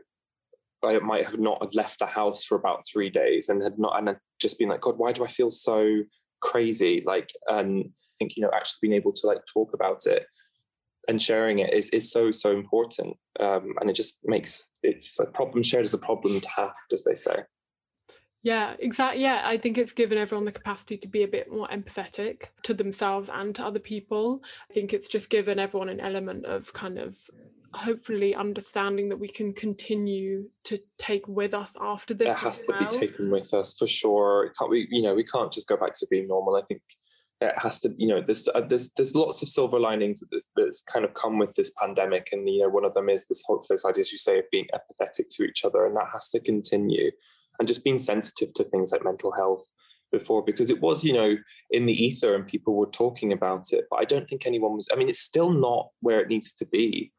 I 0.85 0.99
might 0.99 1.25
have 1.25 1.39
not 1.39 1.63
have 1.63 1.75
left 1.75 1.99
the 1.99 2.07
house 2.07 2.45
for 2.45 2.57
about 2.57 2.85
three 2.87 3.11
days 3.11 3.49
and 3.49 3.63
had 3.63 3.79
not 3.79 3.99
and 3.99 4.09
had 4.09 4.19
just 4.39 4.59
been 4.59 4.69
like, 4.69 4.83
God, 4.83 4.99
why 4.99 5.13
do 5.13 5.25
I 5.25 5.29
feel 5.29 5.51
so 5.51 6.03
crazy? 6.41 7.03
Like, 7.05 7.31
and 7.49 7.91
think 8.25 8.37
you 8.37 8.43
know 8.43 8.51
actually 8.55 8.89
being 8.89 8.95
able 8.95 9.13
to 9.13 9.27
like 9.27 9.41
talk 9.53 9.73
about 9.75 10.07
it 10.07 10.27
and 11.09 11.21
sharing 11.21 11.59
it 11.59 11.73
is 11.73 11.91
is 11.91 12.11
so 12.11 12.33
so 12.33 12.53
important 12.53 13.17
um, 13.41 13.75
and 13.81 13.91
it 13.91 13.95
just 13.95 14.21
makes 14.25 14.65
it's 14.83 15.21
a 15.21 15.27
problem 15.27 15.63
shared 15.63 15.85
is 15.85 15.95
a 15.95 15.99
problem 15.99 16.41
to 16.41 16.49
have 16.57 16.73
as 16.93 17.05
they 17.05 17.15
say 17.15 17.45
Yeah, 18.43 18.77
exactly. 18.79 19.23
Yeah, 19.23 19.41
I 19.43 19.57
think 19.57 19.79
it's 19.79 19.95
given 19.95 20.19
everyone 20.19 20.45
the 20.45 20.53
capacity 20.53 20.99
to 20.99 21.09
be 21.09 21.23
a 21.23 21.29
bit 21.37 21.51
more 21.51 21.67
empathetic 21.69 22.49
to 22.65 22.75
themselves 22.75 23.31
and 23.33 23.55
to 23.55 23.65
other 23.65 23.81
people. 23.81 24.43
I 24.71 24.75
think 24.75 24.93
it's 24.93 25.09
just 25.09 25.31
given 25.31 25.59
everyone 25.59 25.89
an 25.89 26.01
element 26.01 26.45
of 26.45 26.71
kind 26.75 26.99
of 26.99 27.17
hopefully 27.73 28.35
understanding 28.35 29.09
that 29.09 29.19
we 29.19 29.29
can 29.29 29.53
continue 29.53 30.51
to 30.65 30.79
take 30.99 31.27
with 31.27 31.55
us 31.55 31.73
after 31.81 32.13
this. 32.15 32.29
It 32.29 32.45
has 32.45 32.61
to 32.67 32.73
be 32.79 32.85
taken 32.85 33.31
with 33.31 33.55
us 33.55 33.75
for 33.79 33.89
sure. 33.89 34.45
It 34.45 34.53
can't 34.59 34.71
we, 34.71 34.89
you 34.91 35.03
know, 35.03 35.15
we 35.15 35.25
can't 35.25 35.53
just 35.53 35.69
go 35.69 35.77
back 35.77 35.95
to 35.95 36.07
being 36.11 36.29
normal. 36.29 36.57
I 36.57 36.63
think 36.69 36.83
it 37.49 37.59
has 37.59 37.81
to, 37.81 37.95
you 37.97 38.09
know, 38.09 38.23
there's 38.25 38.49
uh, 38.55 38.61
there's 38.61 38.91
there's 38.93 39.15
lots 39.15 39.43
of 39.43 39.49
silver 39.49 39.79
linings 39.79 40.23
that's, 40.31 40.51
that's 40.57 40.83
kind 40.83 41.05
of 41.05 41.15
come 41.15 41.39
with 41.39 41.55
this 41.55 41.73
pandemic, 41.81 42.29
and 42.33 42.49
you 42.49 42.63
know, 42.63 42.69
one 42.69 42.85
of 42.85 42.95
them 42.95 43.09
is 43.09 43.27
this 43.27 43.43
hopefully 43.47 43.79
side, 43.79 43.99
as 43.99 44.13
you 44.13 44.19
say, 44.19 44.39
of 44.39 44.45
being 44.51 44.67
empathetic 44.75 45.29
to 45.31 45.45
each 45.45 45.65
other, 45.65 45.87
and 45.87 45.97
that 45.97 46.09
has 46.13 46.29
to 46.31 46.41
continue, 46.41 47.11
and 47.59 47.69
just 47.69 47.85
being 47.85 47.99
sensitive 47.99 48.53
to 48.55 48.65
things 48.65 48.93
like 48.93 49.05
mental 49.05 49.33
health 49.33 49.71
before 50.13 50.45
because 50.45 50.71
it 50.71 50.81
was 50.81 51.03
you 51.03 51.13
know 51.13 51.37
in 51.73 51.87
the 51.87 52.05
ether 52.05 52.37
and 52.37 52.47
people 52.47 52.77
were 52.77 52.87
talking 52.87 53.33
about 53.33 53.73
it. 53.73 53.85
But 53.91 53.97
i 53.97 54.05
don't 54.05 54.29
think 54.29 54.47
anyone 54.47 54.75
was 54.77 54.89
i 54.93 54.97
mean 54.97 55.09
it's 55.09 55.19
still 55.19 55.51
not 55.51 55.89
where 56.01 56.21
it 56.21 56.29
needs 56.29 56.53
to 56.55 56.67
be 56.67 57.13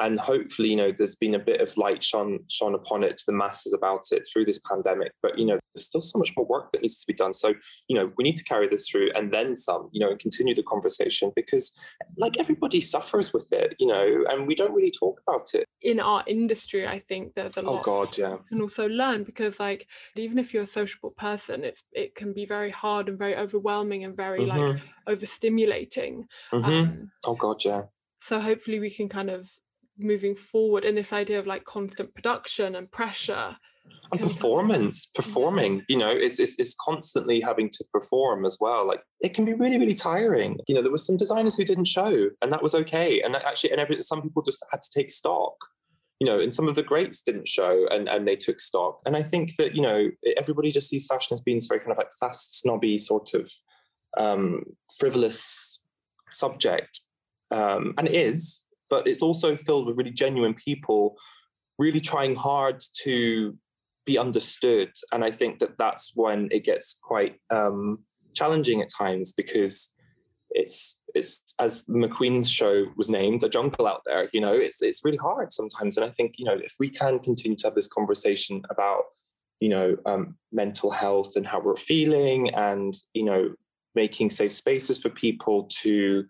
and 0.00 0.18
hopefully 0.20 0.70
you 0.70 0.76
know 0.76 0.92
there's 0.96 1.16
been 1.16 1.34
a 1.34 1.38
bit 1.38 1.60
of 1.60 1.76
light 1.76 2.02
shone 2.02 2.40
shone 2.48 2.74
upon 2.74 3.02
it 3.02 3.16
to 3.18 3.24
the 3.26 3.32
masses 3.32 3.72
about 3.72 4.02
it 4.10 4.26
through 4.30 4.44
this 4.44 4.60
pandemic. 4.70 5.12
But 5.22 5.38
you 5.38 5.46
know 5.46 5.58
there's 5.74 5.86
still 5.86 6.00
so 6.00 6.18
much 6.18 6.32
more 6.36 6.46
work 6.46 6.72
that 6.72 6.82
needs 6.82 7.00
to 7.00 7.06
be 7.06 7.14
done. 7.14 7.32
So 7.32 7.54
you 7.88 7.96
know 7.96 8.12
we 8.16 8.24
need 8.24 8.36
to 8.36 8.44
carry 8.44 8.68
this 8.68 8.88
through 8.88 9.10
and 9.14 9.32
then 9.32 9.56
some 9.56 9.88
you 9.92 10.00
know 10.00 10.10
and 10.10 10.18
continue 10.18 10.54
the 10.54 10.62
conversation 10.62 11.32
because 11.34 11.78
like 12.16 12.38
everybody 12.38 12.80
suffers 12.80 13.32
with 13.32 13.52
it 13.52 13.74
you 13.78 13.86
know 13.86 14.24
and 14.28 14.46
we 14.46 14.54
don't 14.54 14.74
really 14.74 14.90
talk 14.90 15.20
about 15.26 15.54
it. 15.54 15.64
In 15.82 16.00
our 16.00 16.24
industry 16.26 16.86
i 16.86 16.98
think 16.98 17.34
there's 17.34 17.56
a 17.56 17.62
oh, 17.62 17.72
lot 17.72 17.80
oh 17.80 17.82
god 17.82 18.18
yeah. 18.18 18.36
and 18.50 18.60
also 18.62 18.88
learn 18.88 19.24
because 19.24 19.60
like 19.60 19.86
even 20.16 20.38
if 20.38 20.52
you're 20.52 20.64
a 20.64 20.66
sociable 20.66 21.10
person 21.10 21.64
it's 21.64 21.82
it 21.92 22.14
can 22.14 22.32
be 22.32 22.46
very 22.46 22.70
hard 22.70 23.08
and 23.08 23.18
very 23.18 23.36
overwhelming 23.36 24.04
and 24.04 24.16
very 24.16 24.40
mm-hmm. 24.40 24.58
like 24.58 24.80
overstimulating. 25.08 26.24
Mm-hmm. 26.52 26.64
um, 26.64 27.10
oh 27.24 27.34
god 27.34 27.64
yeah. 27.64 27.82
so 28.20 28.40
hopefully 28.40 28.80
we 28.80 28.90
can 28.90 29.08
kind 29.08 29.30
of 29.30 29.50
moving 29.98 30.34
forward 30.34 30.84
in 30.84 30.94
this 30.94 31.12
idea 31.12 31.38
of 31.38 31.46
like 31.46 31.64
constant 31.64 32.14
production 32.14 32.74
and 32.74 32.90
pressure 32.90 33.56
and 34.12 34.20
performance 34.20 35.06
performing 35.06 35.84
you 35.88 35.96
know 35.96 36.10
it's, 36.10 36.38
it's, 36.38 36.54
it's 36.58 36.76
constantly 36.80 37.40
having 37.40 37.68
to 37.70 37.84
perform 37.92 38.44
as 38.44 38.58
well. 38.60 38.86
Like 38.86 39.02
it 39.20 39.34
can 39.34 39.44
be 39.44 39.54
really 39.54 39.78
really 39.78 39.94
tiring. 39.94 40.58
You 40.68 40.74
know 40.74 40.82
there 40.82 40.92
were 40.92 40.98
some 40.98 41.16
designers 41.16 41.56
who 41.56 41.64
didn't 41.64 41.86
show 41.86 42.28
and 42.40 42.52
that 42.52 42.62
was 42.62 42.74
okay. 42.74 43.20
And 43.20 43.36
actually 43.36 43.72
and 43.72 43.80
every, 43.80 44.00
some 44.02 44.22
people 44.22 44.42
just 44.42 44.64
had 44.70 44.82
to 44.82 44.90
take 44.94 45.10
stock 45.10 45.54
you 46.20 46.26
know 46.26 46.40
and 46.40 46.54
some 46.54 46.66
of 46.66 46.76
the 46.76 46.82
greats 46.82 47.20
didn't 47.20 47.48
show 47.48 47.86
and 47.90 48.08
and 48.08 48.26
they 48.26 48.36
took 48.36 48.60
stock. 48.60 49.00
And 49.06 49.16
i 49.16 49.22
think 49.22 49.56
that 49.56 49.74
you 49.74 49.82
know 49.82 50.10
everybody 50.36 50.70
just 50.70 50.88
sees 50.88 51.06
fashion 51.06 51.34
as 51.34 51.40
being 51.40 51.58
this 51.58 51.66
very 51.66 51.80
kind 51.80 51.92
of 51.92 51.98
like 51.98 52.12
fast 52.18 52.60
snobby 52.60 52.98
sort 52.98 53.34
of 53.34 53.50
um 54.18 54.62
frivolous 54.98 55.82
subject. 56.30 57.00
Um 57.50 57.94
and 57.98 58.08
it 58.08 58.14
is 58.14 58.65
but 58.88 59.06
it's 59.06 59.22
also 59.22 59.56
filled 59.56 59.86
with 59.86 59.96
really 59.96 60.10
genuine 60.10 60.54
people 60.54 61.16
really 61.78 62.00
trying 62.00 62.34
hard 62.34 62.82
to 63.02 63.56
be 64.04 64.18
understood. 64.18 64.92
And 65.12 65.24
i 65.24 65.30
think 65.30 65.58
that 65.58 65.76
that's 65.78 66.12
when 66.14 66.48
it 66.50 66.64
gets 66.64 66.98
quite 67.02 67.36
um, 67.50 68.04
challenging 68.34 68.80
at 68.80 68.88
times 68.90 69.32
because 69.32 69.94
it's 70.50 71.02
it's 71.14 71.54
as 71.58 71.84
mcqueen's 71.84 72.48
show 72.48 72.86
was 72.96 73.10
named 73.10 73.42
a 73.42 73.48
jungle 73.48 73.86
out 73.86 74.02
there 74.06 74.28
you 74.32 74.40
know 74.40 74.52
it's 74.52 74.80
it's 74.80 75.04
really 75.04 75.16
hard 75.16 75.52
sometimes. 75.52 75.96
And 75.96 76.06
i 76.06 76.10
think 76.10 76.34
you 76.38 76.44
know 76.44 76.58
if 76.62 76.74
we 76.78 76.88
can 76.88 77.18
continue 77.18 77.56
to 77.58 77.66
have 77.66 77.74
this 77.74 77.88
conversation 77.88 78.62
about 78.70 79.02
you 79.60 79.68
know 79.68 79.96
um, 80.06 80.36
mental 80.52 80.90
health 80.90 81.32
and 81.36 81.46
how 81.46 81.60
we're 81.60 81.76
feeling 81.76 82.50
and 82.54 82.94
you 83.14 83.24
know 83.24 83.54
making 83.94 84.30
safe 84.30 84.52
spaces 84.52 85.00
for 85.00 85.08
people 85.08 85.64
to 85.82 86.24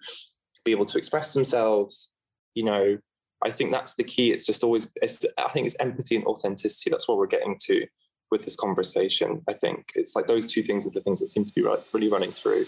be 0.65 0.71
able 0.71 0.87
to 0.87 0.99
express 0.99 1.35
themselves 1.35 2.13
you 2.57 2.65
know, 2.65 2.99
I 3.45 3.51
think 3.51 3.71
that's 3.71 3.95
the 3.95 4.03
key. 4.03 4.33
It's 4.33 4.47
just 4.47 4.65
always, 4.65 4.91
it's, 5.03 5.25
I 5.37 5.49
think 5.51 5.67
it's 5.67 5.77
empathy 5.79 6.17
and 6.17 6.25
authenticity. 6.25 6.91
That's 6.91 7.07
what 7.07 7.19
we're 7.19 7.27
getting 7.27 7.59
to 7.65 7.87
with 8.31 8.45
this 8.45 8.57
conversation. 8.57 9.43
I 9.47 9.53
think 9.53 9.93
it's 9.95 10.17
like 10.17 10.27
those 10.27 10.51
two 10.51 10.63
things 10.63 10.87
are 10.87 10.91
the 10.91 11.03
things 11.03 11.21
that 11.21 11.29
seem 11.29 11.45
to 11.45 11.53
be 11.53 11.63
really 11.93 12.09
running 12.09 12.33
through. 12.33 12.65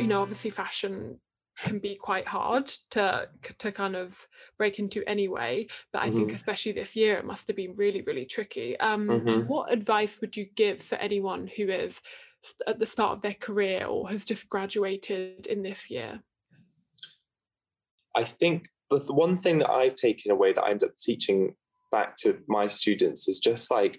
You 0.00 0.06
know, 0.08 0.22
obviously, 0.22 0.50
fashion 0.50 1.20
can 1.56 1.78
be 1.78 1.94
quite 1.94 2.26
hard 2.26 2.66
to 2.90 3.28
to 3.58 3.72
kind 3.72 3.96
of 3.96 4.26
break 4.58 4.78
into 4.78 5.02
anyway 5.08 5.66
but 5.92 6.02
i 6.02 6.08
mm-hmm. 6.08 6.18
think 6.18 6.32
especially 6.32 6.72
this 6.72 6.94
year 6.94 7.16
it 7.16 7.24
must 7.24 7.46
have 7.46 7.56
been 7.56 7.74
really 7.76 8.02
really 8.02 8.26
tricky 8.26 8.78
um, 8.80 9.08
mm-hmm. 9.08 9.48
what 9.48 9.72
advice 9.72 10.20
would 10.20 10.36
you 10.36 10.46
give 10.54 10.82
for 10.82 10.96
anyone 10.96 11.48
who 11.56 11.68
is 11.68 12.00
at 12.66 12.78
the 12.78 12.86
start 12.86 13.12
of 13.12 13.22
their 13.22 13.34
career 13.34 13.86
or 13.86 14.08
has 14.08 14.24
just 14.24 14.48
graduated 14.48 15.46
in 15.46 15.62
this 15.62 15.90
year 15.90 16.20
i 18.14 18.22
think 18.22 18.66
the 18.90 18.98
one 19.12 19.36
thing 19.36 19.58
that 19.58 19.70
i've 19.70 19.94
taken 19.96 20.30
away 20.30 20.52
that 20.52 20.62
i 20.62 20.70
end 20.70 20.84
up 20.84 20.94
teaching 20.96 21.54
back 21.90 22.16
to 22.16 22.38
my 22.48 22.66
students 22.66 23.28
is 23.28 23.38
just 23.38 23.70
like 23.70 23.98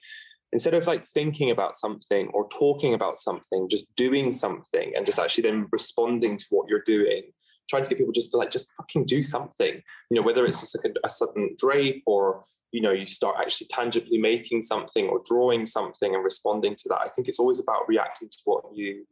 instead 0.53 0.73
of 0.73 0.87
like 0.87 1.05
thinking 1.05 1.51
about 1.51 1.75
something 1.75 2.29
or 2.33 2.47
talking 2.49 2.93
about 2.93 3.17
something 3.17 3.67
just 3.69 3.93
doing 3.95 4.31
something 4.31 4.93
and 4.95 5.05
just 5.05 5.19
actually 5.19 5.41
then 5.41 5.67
responding 5.71 6.37
to 6.37 6.45
what 6.51 6.69
you're 6.69 6.83
doing 6.85 7.23
trying 7.69 7.83
to 7.83 7.89
get 7.89 7.97
people 7.97 8.13
just 8.13 8.31
to 8.31 8.37
like 8.37 8.51
just 8.51 8.71
fucking 8.73 9.05
do 9.05 9.21
something 9.21 9.81
you 10.09 10.15
know 10.15 10.21
whether 10.21 10.45
it's 10.45 10.61
just 10.61 10.77
like 10.77 10.91
a, 10.91 11.07
a 11.07 11.09
sudden 11.09 11.55
drape 11.57 12.03
or 12.05 12.43
you 12.71 12.81
know 12.81 12.91
you 12.91 13.05
start 13.05 13.37
actually 13.39 13.67
tangibly 13.67 14.17
making 14.17 14.61
something 14.61 15.07
or 15.07 15.21
drawing 15.25 15.65
something 15.65 16.13
and 16.13 16.23
responding 16.23 16.75
to 16.75 16.89
that. 16.89 17.01
I 17.01 17.07
think 17.07 17.27
it's 17.27 17.39
always 17.39 17.59
about 17.59 17.87
reacting 17.87 18.29
to 18.29 18.37
what 18.45 18.63
you 18.73 19.05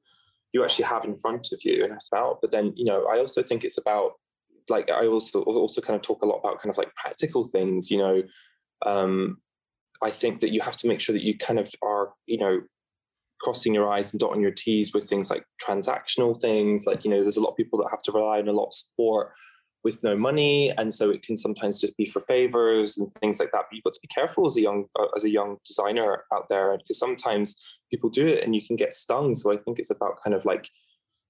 you 0.54 0.64
actually 0.64 0.86
have 0.86 1.06
in 1.06 1.18
front 1.18 1.50
of 1.52 1.60
you 1.64 1.84
and 1.84 1.92
that's 1.92 2.08
about. 2.08 2.40
But 2.42 2.52
then 2.52 2.74
you 2.76 2.86
know 2.86 3.06
i 3.08 3.18
also 3.18 3.42
think 3.42 3.64
it's 3.64 3.78
about 3.78 4.14
like 4.70 4.90
i 4.90 5.06
also 5.06 5.42
also 5.44 5.82
kind 5.82 5.96
of 5.96 6.02
talk 6.02 6.22
a 6.22 6.26
lot 6.26 6.40
about 6.40 6.62
kind 6.62 6.72
of 6.72 6.78
like 6.78 6.94
practical 6.96 7.44
things 7.44 7.92
you 7.92 8.00
know 8.00 8.24
um 8.84 9.38
i 10.02 10.10
think 10.10 10.42
that 10.42 10.52
you 10.52 10.60
have 10.60 10.76
to 10.76 10.88
make 10.88 11.00
sure 11.00 11.14
that 11.14 11.22
you 11.22 11.38
kind 11.38 11.60
of 11.60 11.72
are 11.84 12.14
you 12.26 12.40
know 12.40 12.62
crossing 13.42 13.74
your 13.74 13.92
I's 13.92 14.14
and 14.14 14.20
dotting 14.20 14.42
your 14.42 14.52
T's 14.52 14.94
with 14.94 15.06
things 15.10 15.30
like 15.30 15.46
transactional 15.62 16.40
things. 16.40 16.86
Like, 16.86 17.04
you 17.04 17.12
know, 17.12 17.22
there's 17.22 17.38
a 17.38 17.42
lot 17.42 17.52
of 17.52 17.58
people 17.58 17.80
that 17.80 17.90
have 17.92 18.02
to 18.04 18.12
rely 18.12 18.40
on 18.40 18.48
a 18.48 18.54
lot 18.54 18.68
of 18.68 18.74
support 18.74 19.32
with 19.84 20.02
no 20.02 20.18
money. 20.18 20.72
And 20.72 20.94
so 20.94 21.12
it 21.12 21.22
can 21.22 21.38
sometimes 21.38 21.80
just 21.80 21.96
be 21.96 22.06
for 22.06 22.20
favors 22.20 22.98
and 22.98 23.08
things 23.22 23.40
like 23.40 23.52
that. 23.52 23.66
But 23.70 23.76
you've 23.76 23.84
got 23.84 23.94
to 23.94 24.00
be 24.02 24.08
careful 24.08 24.48
as 24.48 24.58
a 24.58 24.62
young, 24.62 24.86
uh, 25.00 25.06
as 25.16 25.24
a 25.24 25.30
young 25.30 25.58
designer 25.66 26.24
out 26.34 26.50
there, 26.50 26.76
because 26.78 26.98
sometimes 26.98 27.56
people 27.92 28.10
do 28.10 28.26
it 28.26 28.44
and 28.44 28.56
you 28.56 28.66
can 28.66 28.76
get 28.76 28.96
stung. 28.96 29.36
So 29.36 29.54
I 29.54 29.58
think 29.58 29.78
it's 29.78 29.92
about 29.92 30.18
kind 30.24 30.36
of 30.36 30.44
like 30.44 30.70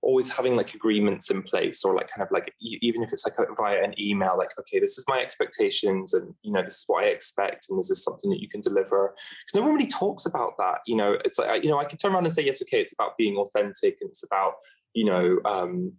always 0.06 0.30
having 0.30 0.56
like 0.56 0.74
agreements 0.74 1.30
in 1.30 1.41
place 1.41 1.84
or 1.84 1.96
like 1.96 2.08
kind 2.08 2.26
of 2.26 2.32
like 2.32 2.54
even 2.62 3.04
if 3.04 3.12
it's 3.12 3.26
like 3.26 3.36
via 3.58 3.84
an 3.84 3.94
email 4.00 4.38
like 4.38 4.52
okay 4.60 4.80
this 4.80 4.98
is 4.98 5.06
my 5.08 5.20
expectations 5.20 6.13
and 6.13 6.34
you 6.44 6.52
know 6.52 6.62
this 6.62 6.76
is 6.76 6.84
what 6.88 7.04
i 7.04 7.08
expect 7.08 7.68
and 7.70 7.80
is 7.80 7.89
this 7.89 8.04
something 8.04 8.30
that 8.30 8.41
you 8.41 8.48
can 8.48 8.62
deliver? 8.62 9.13
Because 9.41 9.56
no 9.56 9.62
one 9.62 9.74
really 9.74 9.88
talks 9.88 10.26
about 10.26 10.54
that 10.60 10.80
you 10.86 10.96
know? 10.96 11.18
It's 11.26 11.39
like 11.39 11.63
you 11.63 11.70
know 11.70 11.80
i 11.80 11.86
can 11.86 11.98
turn 11.98 12.13
around 12.13 12.26
and 12.26 12.34
say 12.34 12.46
yes 12.46 12.62
okay 12.62 12.80
it's 12.80 12.94
about 12.94 13.18
being 13.18 13.36
authentic 13.38 13.98
and 14.00 14.10
it's 14.10 14.24
about 14.24 14.54
you 14.94 15.06
know 15.06 15.39
um, 15.46 15.94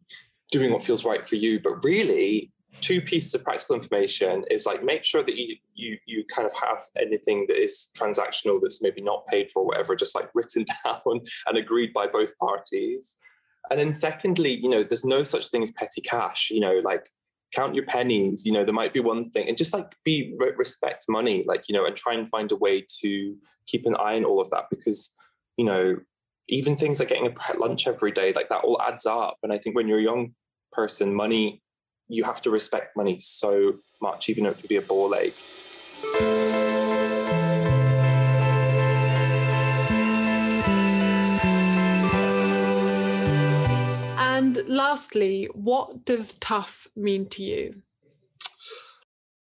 doing 0.51 0.73
what 0.73 0.85
feels 0.85 1.05
right 1.05 1.25
for 1.25 1.37
you. 1.37 1.61
But 1.61 1.85
really 1.85 2.51
two 2.81 3.01
pieces 3.01 3.35
of 3.35 3.42
practical 3.42 3.75
information 3.75 4.45
is 4.51 4.66
like 4.66 4.85
make 4.85 5.03
sure 5.05 5.23
that 5.23 5.37
you 5.37 5.57
you 5.75 5.97
you 6.07 6.25
kind 6.35 6.47
of 6.47 6.53
have 6.55 6.83
anything 7.01 7.47
that 7.49 7.59
is 7.59 7.90
transactional 7.97 8.61
that's 8.61 8.83
maybe 8.83 9.01
not 9.01 9.27
paid 9.27 9.51
for 9.51 9.62
or 9.62 9.66
whatever 9.66 9.97
just 9.97 10.14
like 10.14 10.29
written 10.35 10.64
down 10.85 11.21
and 11.47 11.57
agreed 11.57 11.90
by 11.95 12.07
both 12.07 12.37
parties 12.38 13.16
and 13.70 13.81
then 13.81 13.92
secondly, 13.92 14.59
you 14.62 14.68
know, 14.68 14.83
there's 14.83 15.05
no 15.05 15.22
such 15.22 15.48
thing 15.48 15.62
as 15.62 15.70
petty 15.70 16.00
cash. 16.00 16.50
You 16.50 16.61
know, 16.61 16.81
like 16.85 17.11
count 17.55 17.74
your 17.74 17.87
pennies. 17.87 18.44
You 18.44 18.52
know, 18.52 18.64
there 18.64 18.74
might 18.74 18.92
be 18.92 19.00
one 19.00 19.29
thing, 19.31 19.48
and 19.48 19.57
just 19.57 19.72
like 19.72 19.94
be 20.05 20.35
respect 20.38 21.07
money, 21.09 21.44
like 21.46 21.64
you 21.68 21.74
know, 21.74 21.85
and 21.85 21.96
try 21.96 22.14
and 22.14 22.29
find 22.29 22.50
a 22.52 22.57
way 22.57 22.85
to 23.00 23.37
keep 23.66 23.87
an 23.87 23.96
eye 23.96 24.16
on 24.16 24.24
all 24.24 24.40
of 24.40 24.50
that 24.50 24.64
because 24.70 25.14
you 25.57 25.64
know, 25.64 25.96
even 26.48 26.76
things 26.76 26.98
like 26.98 27.09
getting 27.09 27.26
a 27.26 27.59
lunch 27.59 27.87
every 27.87 28.12
day, 28.12 28.33
like 28.33 28.48
that 28.48 28.64
all 28.64 28.81
adds 28.81 29.07
up. 29.07 29.38
And 29.42 29.52
I 29.52 29.59
think 29.59 29.74
when 29.74 29.88
you're 29.88 29.98
a 29.98 30.02
young 30.02 30.35
person, 30.72 31.14
money, 31.14 31.62
you 32.09 32.24
have 32.24 32.40
to 32.42 32.50
respect 32.50 32.96
money 32.96 33.18
so 33.18 33.74
much, 34.00 34.29
even 34.29 34.44
though 34.44 34.50
it 34.50 34.61
could 34.61 34.68
be 34.68 34.76
a 34.76 34.83
ball 34.83 35.14
ache. 35.14 35.35
Lastly, 44.66 45.49
what 45.53 46.05
does 46.05 46.35
tough 46.35 46.88
mean 46.97 47.29
to 47.31 47.42
you? 47.42 47.83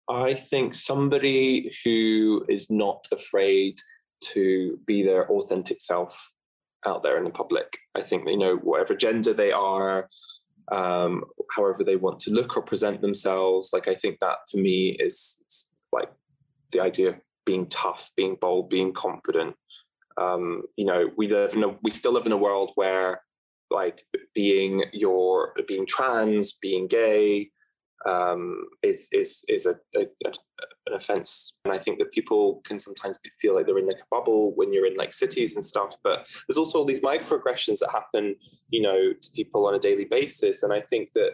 I 0.09 0.35
think 0.35 0.75
somebody 0.75 1.73
who 1.85 2.44
is 2.49 2.70
not 2.70 3.07
afraid 3.12 3.77
to 4.33 4.79
be 4.87 5.03
their 5.03 5.31
authentic 5.31 5.81
self 5.81 6.33
out 6.85 7.03
there 7.03 7.16
in 7.16 7.25
the 7.25 7.31
public. 7.31 7.79
I 7.94 8.03
think, 8.03 8.29
you 8.29 8.37
know, 8.37 8.57
whatever 8.57 8.94
gender 8.94 9.33
they 9.33 9.53
are, 9.53 10.09
um, 10.73 11.25
however 11.55 11.85
they 11.85 11.96
want 11.96 12.20
to 12.20 12.33
look 12.33 12.57
or 12.57 12.62
present 12.62 13.01
themselves. 13.01 13.70
Like 13.73 13.88
I 13.88 13.94
think 13.94 14.18
that 14.20 14.38
for 14.51 14.59
me 14.59 14.96
is 14.99 15.70
like 15.92 16.11
the 16.73 16.81
idea 16.81 17.11
of 17.11 17.16
being 17.46 17.66
tough, 17.66 18.11
being 18.16 18.37
bold, 18.40 18.70
being 18.70 18.92
confident. 18.92 19.55
Um, 20.16 20.62
you 20.77 20.85
know, 20.85 21.11
we 21.16 21.29
live 21.29 21.55
in 21.55 21.64
a, 21.64 21.77
we 21.83 21.90
still 21.90 22.12
live 22.12 22.27
in 22.27 22.33
a 22.33 22.37
world 22.37 22.73
where 22.75 23.23
like 23.70 24.04
being 24.35 24.85
your 24.92 25.54
being 25.68 25.87
trans, 25.87 26.52
being 26.54 26.87
gay, 26.87 27.50
um, 28.06 28.64
is 28.83 29.09
is 29.12 29.44
is 29.48 29.66
a, 29.66 29.76
a, 29.96 30.02
a, 30.26 30.33
an 30.87 30.94
offense, 30.94 31.56
and 31.64 31.72
I 31.74 31.78
think 31.78 31.98
that 31.98 32.12
people 32.12 32.62
can 32.64 32.78
sometimes 32.78 33.18
feel 33.40 33.54
like 33.54 33.66
they're 33.66 33.78
in 33.78 33.87
like 33.87 33.96
a 33.96 34.14
bubble 34.14 34.52
when 34.54 34.72
you're 34.72 34.87
in 34.87 34.96
like 34.96 35.12
cities 35.12 35.54
and 35.54 35.64
stuff. 35.64 35.96
But 36.02 36.26
there's 36.48 36.59
also 36.59 36.78
all 36.78 36.85
these 36.85 37.02
microaggressions 37.02 37.80
that 37.80 37.90
happen, 37.92 38.37
you 38.70 38.83
know, 38.83 39.12
to 39.12 39.30
people 39.35 39.66
on 39.66 39.74
a 39.74 39.78
daily 39.78 40.06
basis, 40.06 40.62
and 40.62 40.72
I 40.72 40.80
think 40.80 41.12
that 41.14 41.33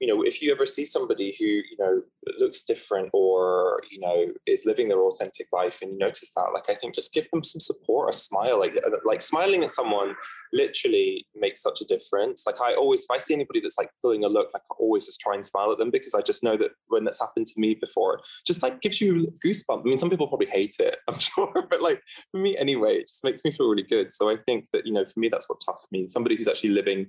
you 0.00 0.06
know, 0.06 0.22
if 0.22 0.42
you 0.42 0.52
ever 0.52 0.66
see 0.66 0.84
somebody 0.84 1.34
who, 1.38 1.46
you 1.46 1.76
know, 1.78 2.02
looks 2.38 2.64
different 2.64 3.08
or, 3.14 3.80
you 3.90 3.98
know, 3.98 4.26
is 4.46 4.66
living 4.66 4.88
their 4.88 5.00
authentic 5.00 5.46
life 5.52 5.78
and 5.80 5.92
you 5.92 5.98
notice 5.98 6.32
that, 6.36 6.50
like, 6.52 6.68
I 6.68 6.74
think 6.74 6.94
just 6.94 7.14
give 7.14 7.30
them 7.30 7.42
some 7.42 7.60
support, 7.60 8.10
a 8.10 8.16
smile. 8.16 8.58
Like, 8.58 8.76
uh, 8.76 8.90
like 9.04 9.22
smiling 9.22 9.64
at 9.64 9.70
someone 9.70 10.14
literally 10.52 11.26
makes 11.34 11.62
such 11.62 11.80
a 11.80 11.86
difference. 11.86 12.44
Like, 12.46 12.60
I 12.60 12.74
always, 12.74 13.04
if 13.04 13.10
I 13.10 13.18
see 13.18 13.32
anybody 13.32 13.60
that's 13.60 13.78
like 13.78 13.90
pulling 14.02 14.24
a 14.24 14.28
look, 14.28 14.50
like, 14.52 14.62
I 14.70 14.74
always 14.78 15.06
just 15.06 15.20
try 15.20 15.34
and 15.34 15.46
smile 15.46 15.72
at 15.72 15.78
them 15.78 15.90
because 15.90 16.14
I 16.14 16.20
just 16.20 16.44
know 16.44 16.58
that 16.58 16.72
when 16.88 17.04
that's 17.04 17.20
happened 17.20 17.46
to 17.46 17.60
me 17.60 17.74
before, 17.74 18.20
just 18.46 18.62
like 18.62 18.82
gives 18.82 19.00
you 19.00 19.32
goosebumps. 19.44 19.80
I 19.80 19.84
mean, 19.84 19.98
some 19.98 20.10
people 20.10 20.28
probably 20.28 20.48
hate 20.48 20.76
it, 20.78 20.98
I'm 21.08 21.18
sure, 21.18 21.66
but 21.70 21.80
like 21.80 22.02
for 22.30 22.40
me 22.40 22.56
anyway, 22.58 22.96
it 22.96 23.06
just 23.06 23.24
makes 23.24 23.44
me 23.44 23.50
feel 23.50 23.68
really 23.68 23.82
good. 23.82 24.12
So 24.12 24.28
I 24.28 24.36
think 24.46 24.66
that, 24.74 24.86
you 24.86 24.92
know, 24.92 25.06
for 25.06 25.18
me, 25.18 25.30
that's 25.30 25.48
what 25.48 25.62
tough 25.64 25.84
means. 25.90 26.12
Somebody 26.12 26.36
who's 26.36 26.48
actually 26.48 26.70
living 26.70 27.06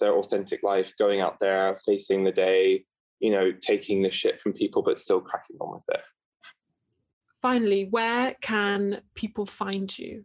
their 0.00 0.16
authentic 0.16 0.62
life, 0.62 0.92
going 0.98 1.20
out 1.20 1.38
there, 1.40 1.76
facing 1.84 2.24
the 2.24 2.32
day, 2.32 2.84
you 3.20 3.30
know, 3.30 3.52
taking 3.52 4.00
the 4.00 4.10
shit 4.10 4.40
from 4.40 4.52
people, 4.52 4.82
but 4.82 5.00
still 5.00 5.20
cracking 5.20 5.56
on 5.60 5.74
with 5.74 5.96
it. 5.96 6.02
Finally, 7.40 7.88
where 7.90 8.34
can 8.40 9.02
people 9.14 9.46
find 9.46 9.98
you? 9.98 10.24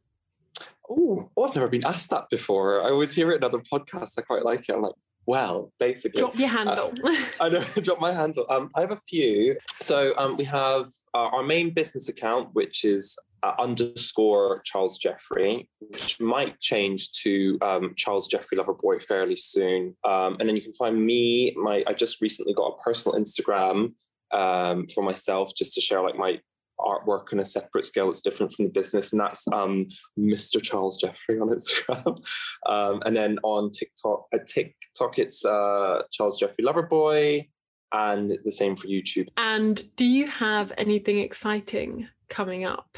Oh, 0.90 1.30
I've 1.42 1.56
never 1.56 1.68
been 1.68 1.86
asked 1.86 2.10
that 2.10 2.30
before. 2.30 2.82
I 2.82 2.90
always 2.90 3.14
hear 3.14 3.32
it 3.32 3.38
in 3.38 3.44
other 3.44 3.60
podcasts. 3.60 4.18
I 4.18 4.22
quite 4.22 4.44
like 4.44 4.68
it. 4.68 4.76
I'm 4.76 4.82
like, 4.82 4.94
well, 5.26 5.72
basically. 5.80 6.20
Drop 6.20 6.36
your 6.40 6.48
handle. 6.48 6.92
Uh, 7.04 7.16
I 7.40 7.50
know, 7.50 7.62
drop 7.84 8.00
my 8.00 8.12
handle. 8.12 8.46
Um, 8.50 8.70
I 8.76 8.82
have 8.82 8.92
a 8.92 8.96
few. 8.96 9.58
So 9.82 10.14
um, 10.18 10.38
we 10.38 10.44
have 10.46 10.88
uh, 11.14 11.28
our 11.28 11.44
main 11.44 11.72
business 11.72 12.10
account, 12.10 12.50
which 12.54 12.84
is 12.84 13.16
uh, 13.44 13.54
underscore 13.60 14.62
Charles 14.66 14.98
Jeffrey, 14.98 15.70
which 15.80 16.20
might 16.20 16.60
change 16.60 17.12
to 17.24 17.58
um, 17.62 17.94
Charles 17.96 18.28
Jeffrey 18.28 18.58
Loverboy 18.58 19.02
fairly 19.04 19.36
soon. 19.36 19.96
Um, 20.04 20.38
and 20.40 20.48
then 20.48 20.56
you 20.56 20.62
can 20.62 20.74
find 20.74 21.04
me. 21.04 21.54
My 21.56 21.84
I 21.88 21.94
just 21.94 22.22
recently 22.22 22.54
got 22.54 22.68
a 22.68 22.84
personal 22.84 23.18
Instagram 23.18 23.94
um, 24.32 24.88
for 24.88 25.04
myself 25.04 25.54
just 25.56 25.74
to 25.76 25.82
share 25.82 26.02
like 26.02 26.18
my 26.18 26.40
artwork 26.80 27.34
on 27.34 27.40
a 27.40 27.46
separate 27.46 27.86
scale 27.86 28.06
that's 28.06 28.22
different 28.22 28.52
from 28.54 28.66
the 28.66 28.72
business, 28.72 29.12
and 29.12 29.22
that's 29.22 29.48
um, 29.50 29.88
Mr. 30.18 30.62
Charles 30.62 30.98
Jeffrey 30.98 31.40
on 31.40 31.50
Instagram. 31.58 32.18
um, 32.66 33.02
and 33.06 33.16
then 33.16 33.38
on 33.44 33.72
TikTok, 33.72 34.28
at 34.34 34.48
TikTok, 34.48 35.20
it's 35.20 35.46
uh, 35.46 36.04
Charles 36.12 36.40
Jeffrey 36.40 36.64
Loverboy, 36.64 37.48
and 37.92 38.38
the 38.44 38.52
same 38.52 38.76
for 38.76 38.88
YouTube. 38.88 39.28
And 39.38 39.84
do 39.96 40.06
you 40.06 40.28
have 40.28 40.72
anything 40.78 41.20
exciting 41.20 42.08
coming 42.30 42.66
up? 42.66 42.98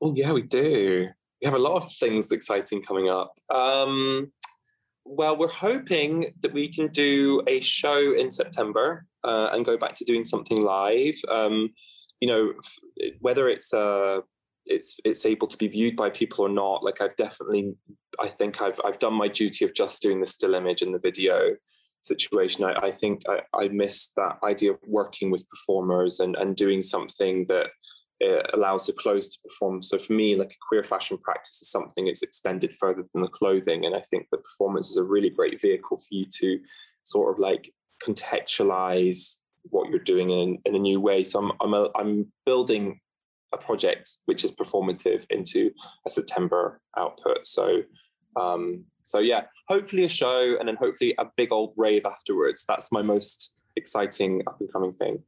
Oh 0.00 0.14
yeah, 0.14 0.32
we 0.32 0.42
do. 0.42 1.08
We 1.40 1.44
have 1.44 1.54
a 1.54 1.58
lot 1.58 1.76
of 1.76 1.90
things 1.92 2.32
exciting 2.32 2.82
coming 2.82 3.08
up. 3.08 3.34
Um, 3.54 4.32
well, 5.04 5.36
we're 5.36 5.48
hoping 5.48 6.34
that 6.40 6.52
we 6.52 6.72
can 6.72 6.88
do 6.88 7.42
a 7.46 7.60
show 7.60 8.14
in 8.14 8.30
September 8.30 9.06
uh, 9.24 9.50
and 9.52 9.64
go 9.64 9.76
back 9.76 9.94
to 9.96 10.04
doing 10.04 10.24
something 10.24 10.62
live. 10.62 11.16
Um, 11.30 11.70
you 12.20 12.28
know, 12.28 12.52
f- 12.58 13.14
whether 13.20 13.48
it's 13.48 13.72
uh, 13.72 14.20
it's 14.66 14.98
it's 15.04 15.24
able 15.24 15.48
to 15.48 15.56
be 15.56 15.68
viewed 15.68 15.96
by 15.96 16.10
people 16.10 16.44
or 16.44 16.48
not. 16.48 16.84
Like 16.84 17.00
I've 17.00 17.16
definitely, 17.16 17.74
I 18.20 18.28
think 18.28 18.60
I've 18.60 18.80
I've 18.84 18.98
done 18.98 19.14
my 19.14 19.28
duty 19.28 19.64
of 19.64 19.74
just 19.74 20.02
doing 20.02 20.20
the 20.20 20.26
still 20.26 20.54
image 20.54 20.82
and 20.82 20.94
the 20.94 20.98
video 20.98 21.56
situation. 22.00 22.64
I, 22.64 22.74
I 22.74 22.90
think 22.90 23.22
I, 23.28 23.40
I 23.56 23.68
miss 23.68 24.08
that 24.16 24.38
idea 24.44 24.72
of 24.72 24.78
working 24.86 25.30
with 25.30 25.48
performers 25.48 26.20
and 26.20 26.36
and 26.36 26.54
doing 26.54 26.82
something 26.82 27.46
that 27.48 27.70
it 28.20 28.50
allows 28.52 28.86
the 28.86 28.92
clothes 28.92 29.28
to 29.28 29.38
perform. 29.42 29.80
So 29.82 29.98
for 29.98 30.12
me, 30.12 30.34
like 30.34 30.50
a 30.50 30.66
queer 30.68 30.82
fashion 30.82 31.18
practice 31.18 31.62
is 31.62 31.70
something 31.70 32.06
that's 32.06 32.22
extended 32.22 32.74
further 32.74 33.04
than 33.12 33.22
the 33.22 33.28
clothing. 33.28 33.84
And 33.84 33.94
I 33.94 34.02
think 34.10 34.26
the 34.30 34.38
performance 34.38 34.90
is 34.90 34.96
a 34.96 35.04
really 35.04 35.30
great 35.30 35.60
vehicle 35.60 35.98
for 35.98 36.08
you 36.10 36.26
to 36.40 36.60
sort 37.04 37.32
of 37.32 37.38
like 37.38 37.72
contextualize 38.04 39.38
what 39.70 39.88
you're 39.90 39.98
doing 39.98 40.30
in, 40.30 40.58
in 40.64 40.74
a 40.74 40.78
new 40.78 41.00
way. 41.00 41.22
So 41.22 41.38
I'm 41.40 41.52
I'm, 41.60 41.74
a, 41.74 41.90
I'm 41.94 42.32
building 42.44 43.00
a 43.52 43.56
project 43.56 44.10
which 44.26 44.44
is 44.44 44.52
performative 44.52 45.24
into 45.30 45.70
a 46.06 46.10
September 46.10 46.80
output. 46.96 47.46
So 47.46 47.82
um, 48.36 48.84
so 49.04 49.20
yeah, 49.20 49.44
hopefully 49.68 50.04
a 50.04 50.08
show 50.08 50.56
and 50.58 50.68
then 50.68 50.76
hopefully 50.76 51.14
a 51.18 51.26
big 51.36 51.52
old 51.52 51.72
rave 51.76 52.04
afterwards. 52.04 52.64
That's 52.68 52.92
my 52.92 53.02
most 53.02 53.54
exciting 53.76 54.42
up 54.46 54.60
and 54.60 54.70
coming 54.72 54.92
thing. 54.94 55.22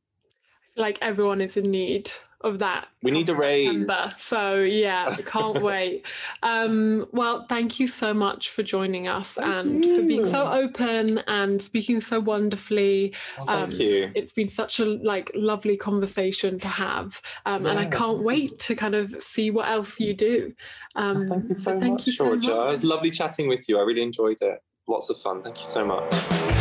Like 0.76 0.98
everyone 1.00 1.40
is 1.40 1.56
in 1.56 1.70
need 1.70 2.10
of 2.42 2.58
that. 2.60 2.88
We 3.02 3.10
need 3.10 3.28
a 3.28 3.34
raise. 3.34 3.86
So 4.16 4.60
yeah, 4.60 5.16
can't 5.26 5.62
wait. 5.62 6.06
Um, 6.42 7.06
well, 7.12 7.46
thank 7.48 7.78
you 7.80 7.86
so 7.86 8.14
much 8.14 8.50
for 8.50 8.62
joining 8.62 9.08
us 9.08 9.34
Thank 9.34 9.46
and 9.68 9.84
you. 9.84 9.96
for 9.96 10.02
being 10.06 10.26
so 10.26 10.50
open 10.50 11.18
and 11.26 11.62
speaking 11.62 12.00
so 12.00 12.20
wonderfully. 12.20 13.14
Thank 13.36 13.50
Um, 13.50 13.70
you. 13.72 14.10
It's 14.14 14.32
been 14.32 14.48
such 14.48 14.80
a 14.80 14.84
like 14.84 15.30
lovely 15.34 15.76
conversation 15.76 16.58
to 16.60 16.68
have, 16.68 17.20
um, 17.46 17.66
and 17.66 17.78
I 17.78 17.86
can't 17.86 18.22
wait 18.22 18.58
to 18.60 18.74
kind 18.74 18.94
of 18.94 19.14
see 19.22 19.50
what 19.50 19.68
else 19.68 19.98
you 20.00 20.14
do. 20.14 20.52
Um, 20.96 21.28
Thank 21.28 21.48
you 21.48 21.54
so 21.54 21.78
thank 21.78 21.92
much, 21.92 22.06
you 22.06 22.12
so 22.12 22.24
Georgia. 22.24 22.52
It 22.52 22.70
was 22.70 22.84
lovely 22.84 23.10
chatting 23.10 23.48
with 23.48 23.68
you. 23.68 23.78
I 23.78 23.82
really 23.82 24.02
enjoyed 24.02 24.38
it. 24.40 24.58
Lots 24.88 25.08
of 25.10 25.18
fun. 25.18 25.42
Thank 25.42 25.60
you 25.60 25.66
so 25.66 25.84
much. 25.84 26.59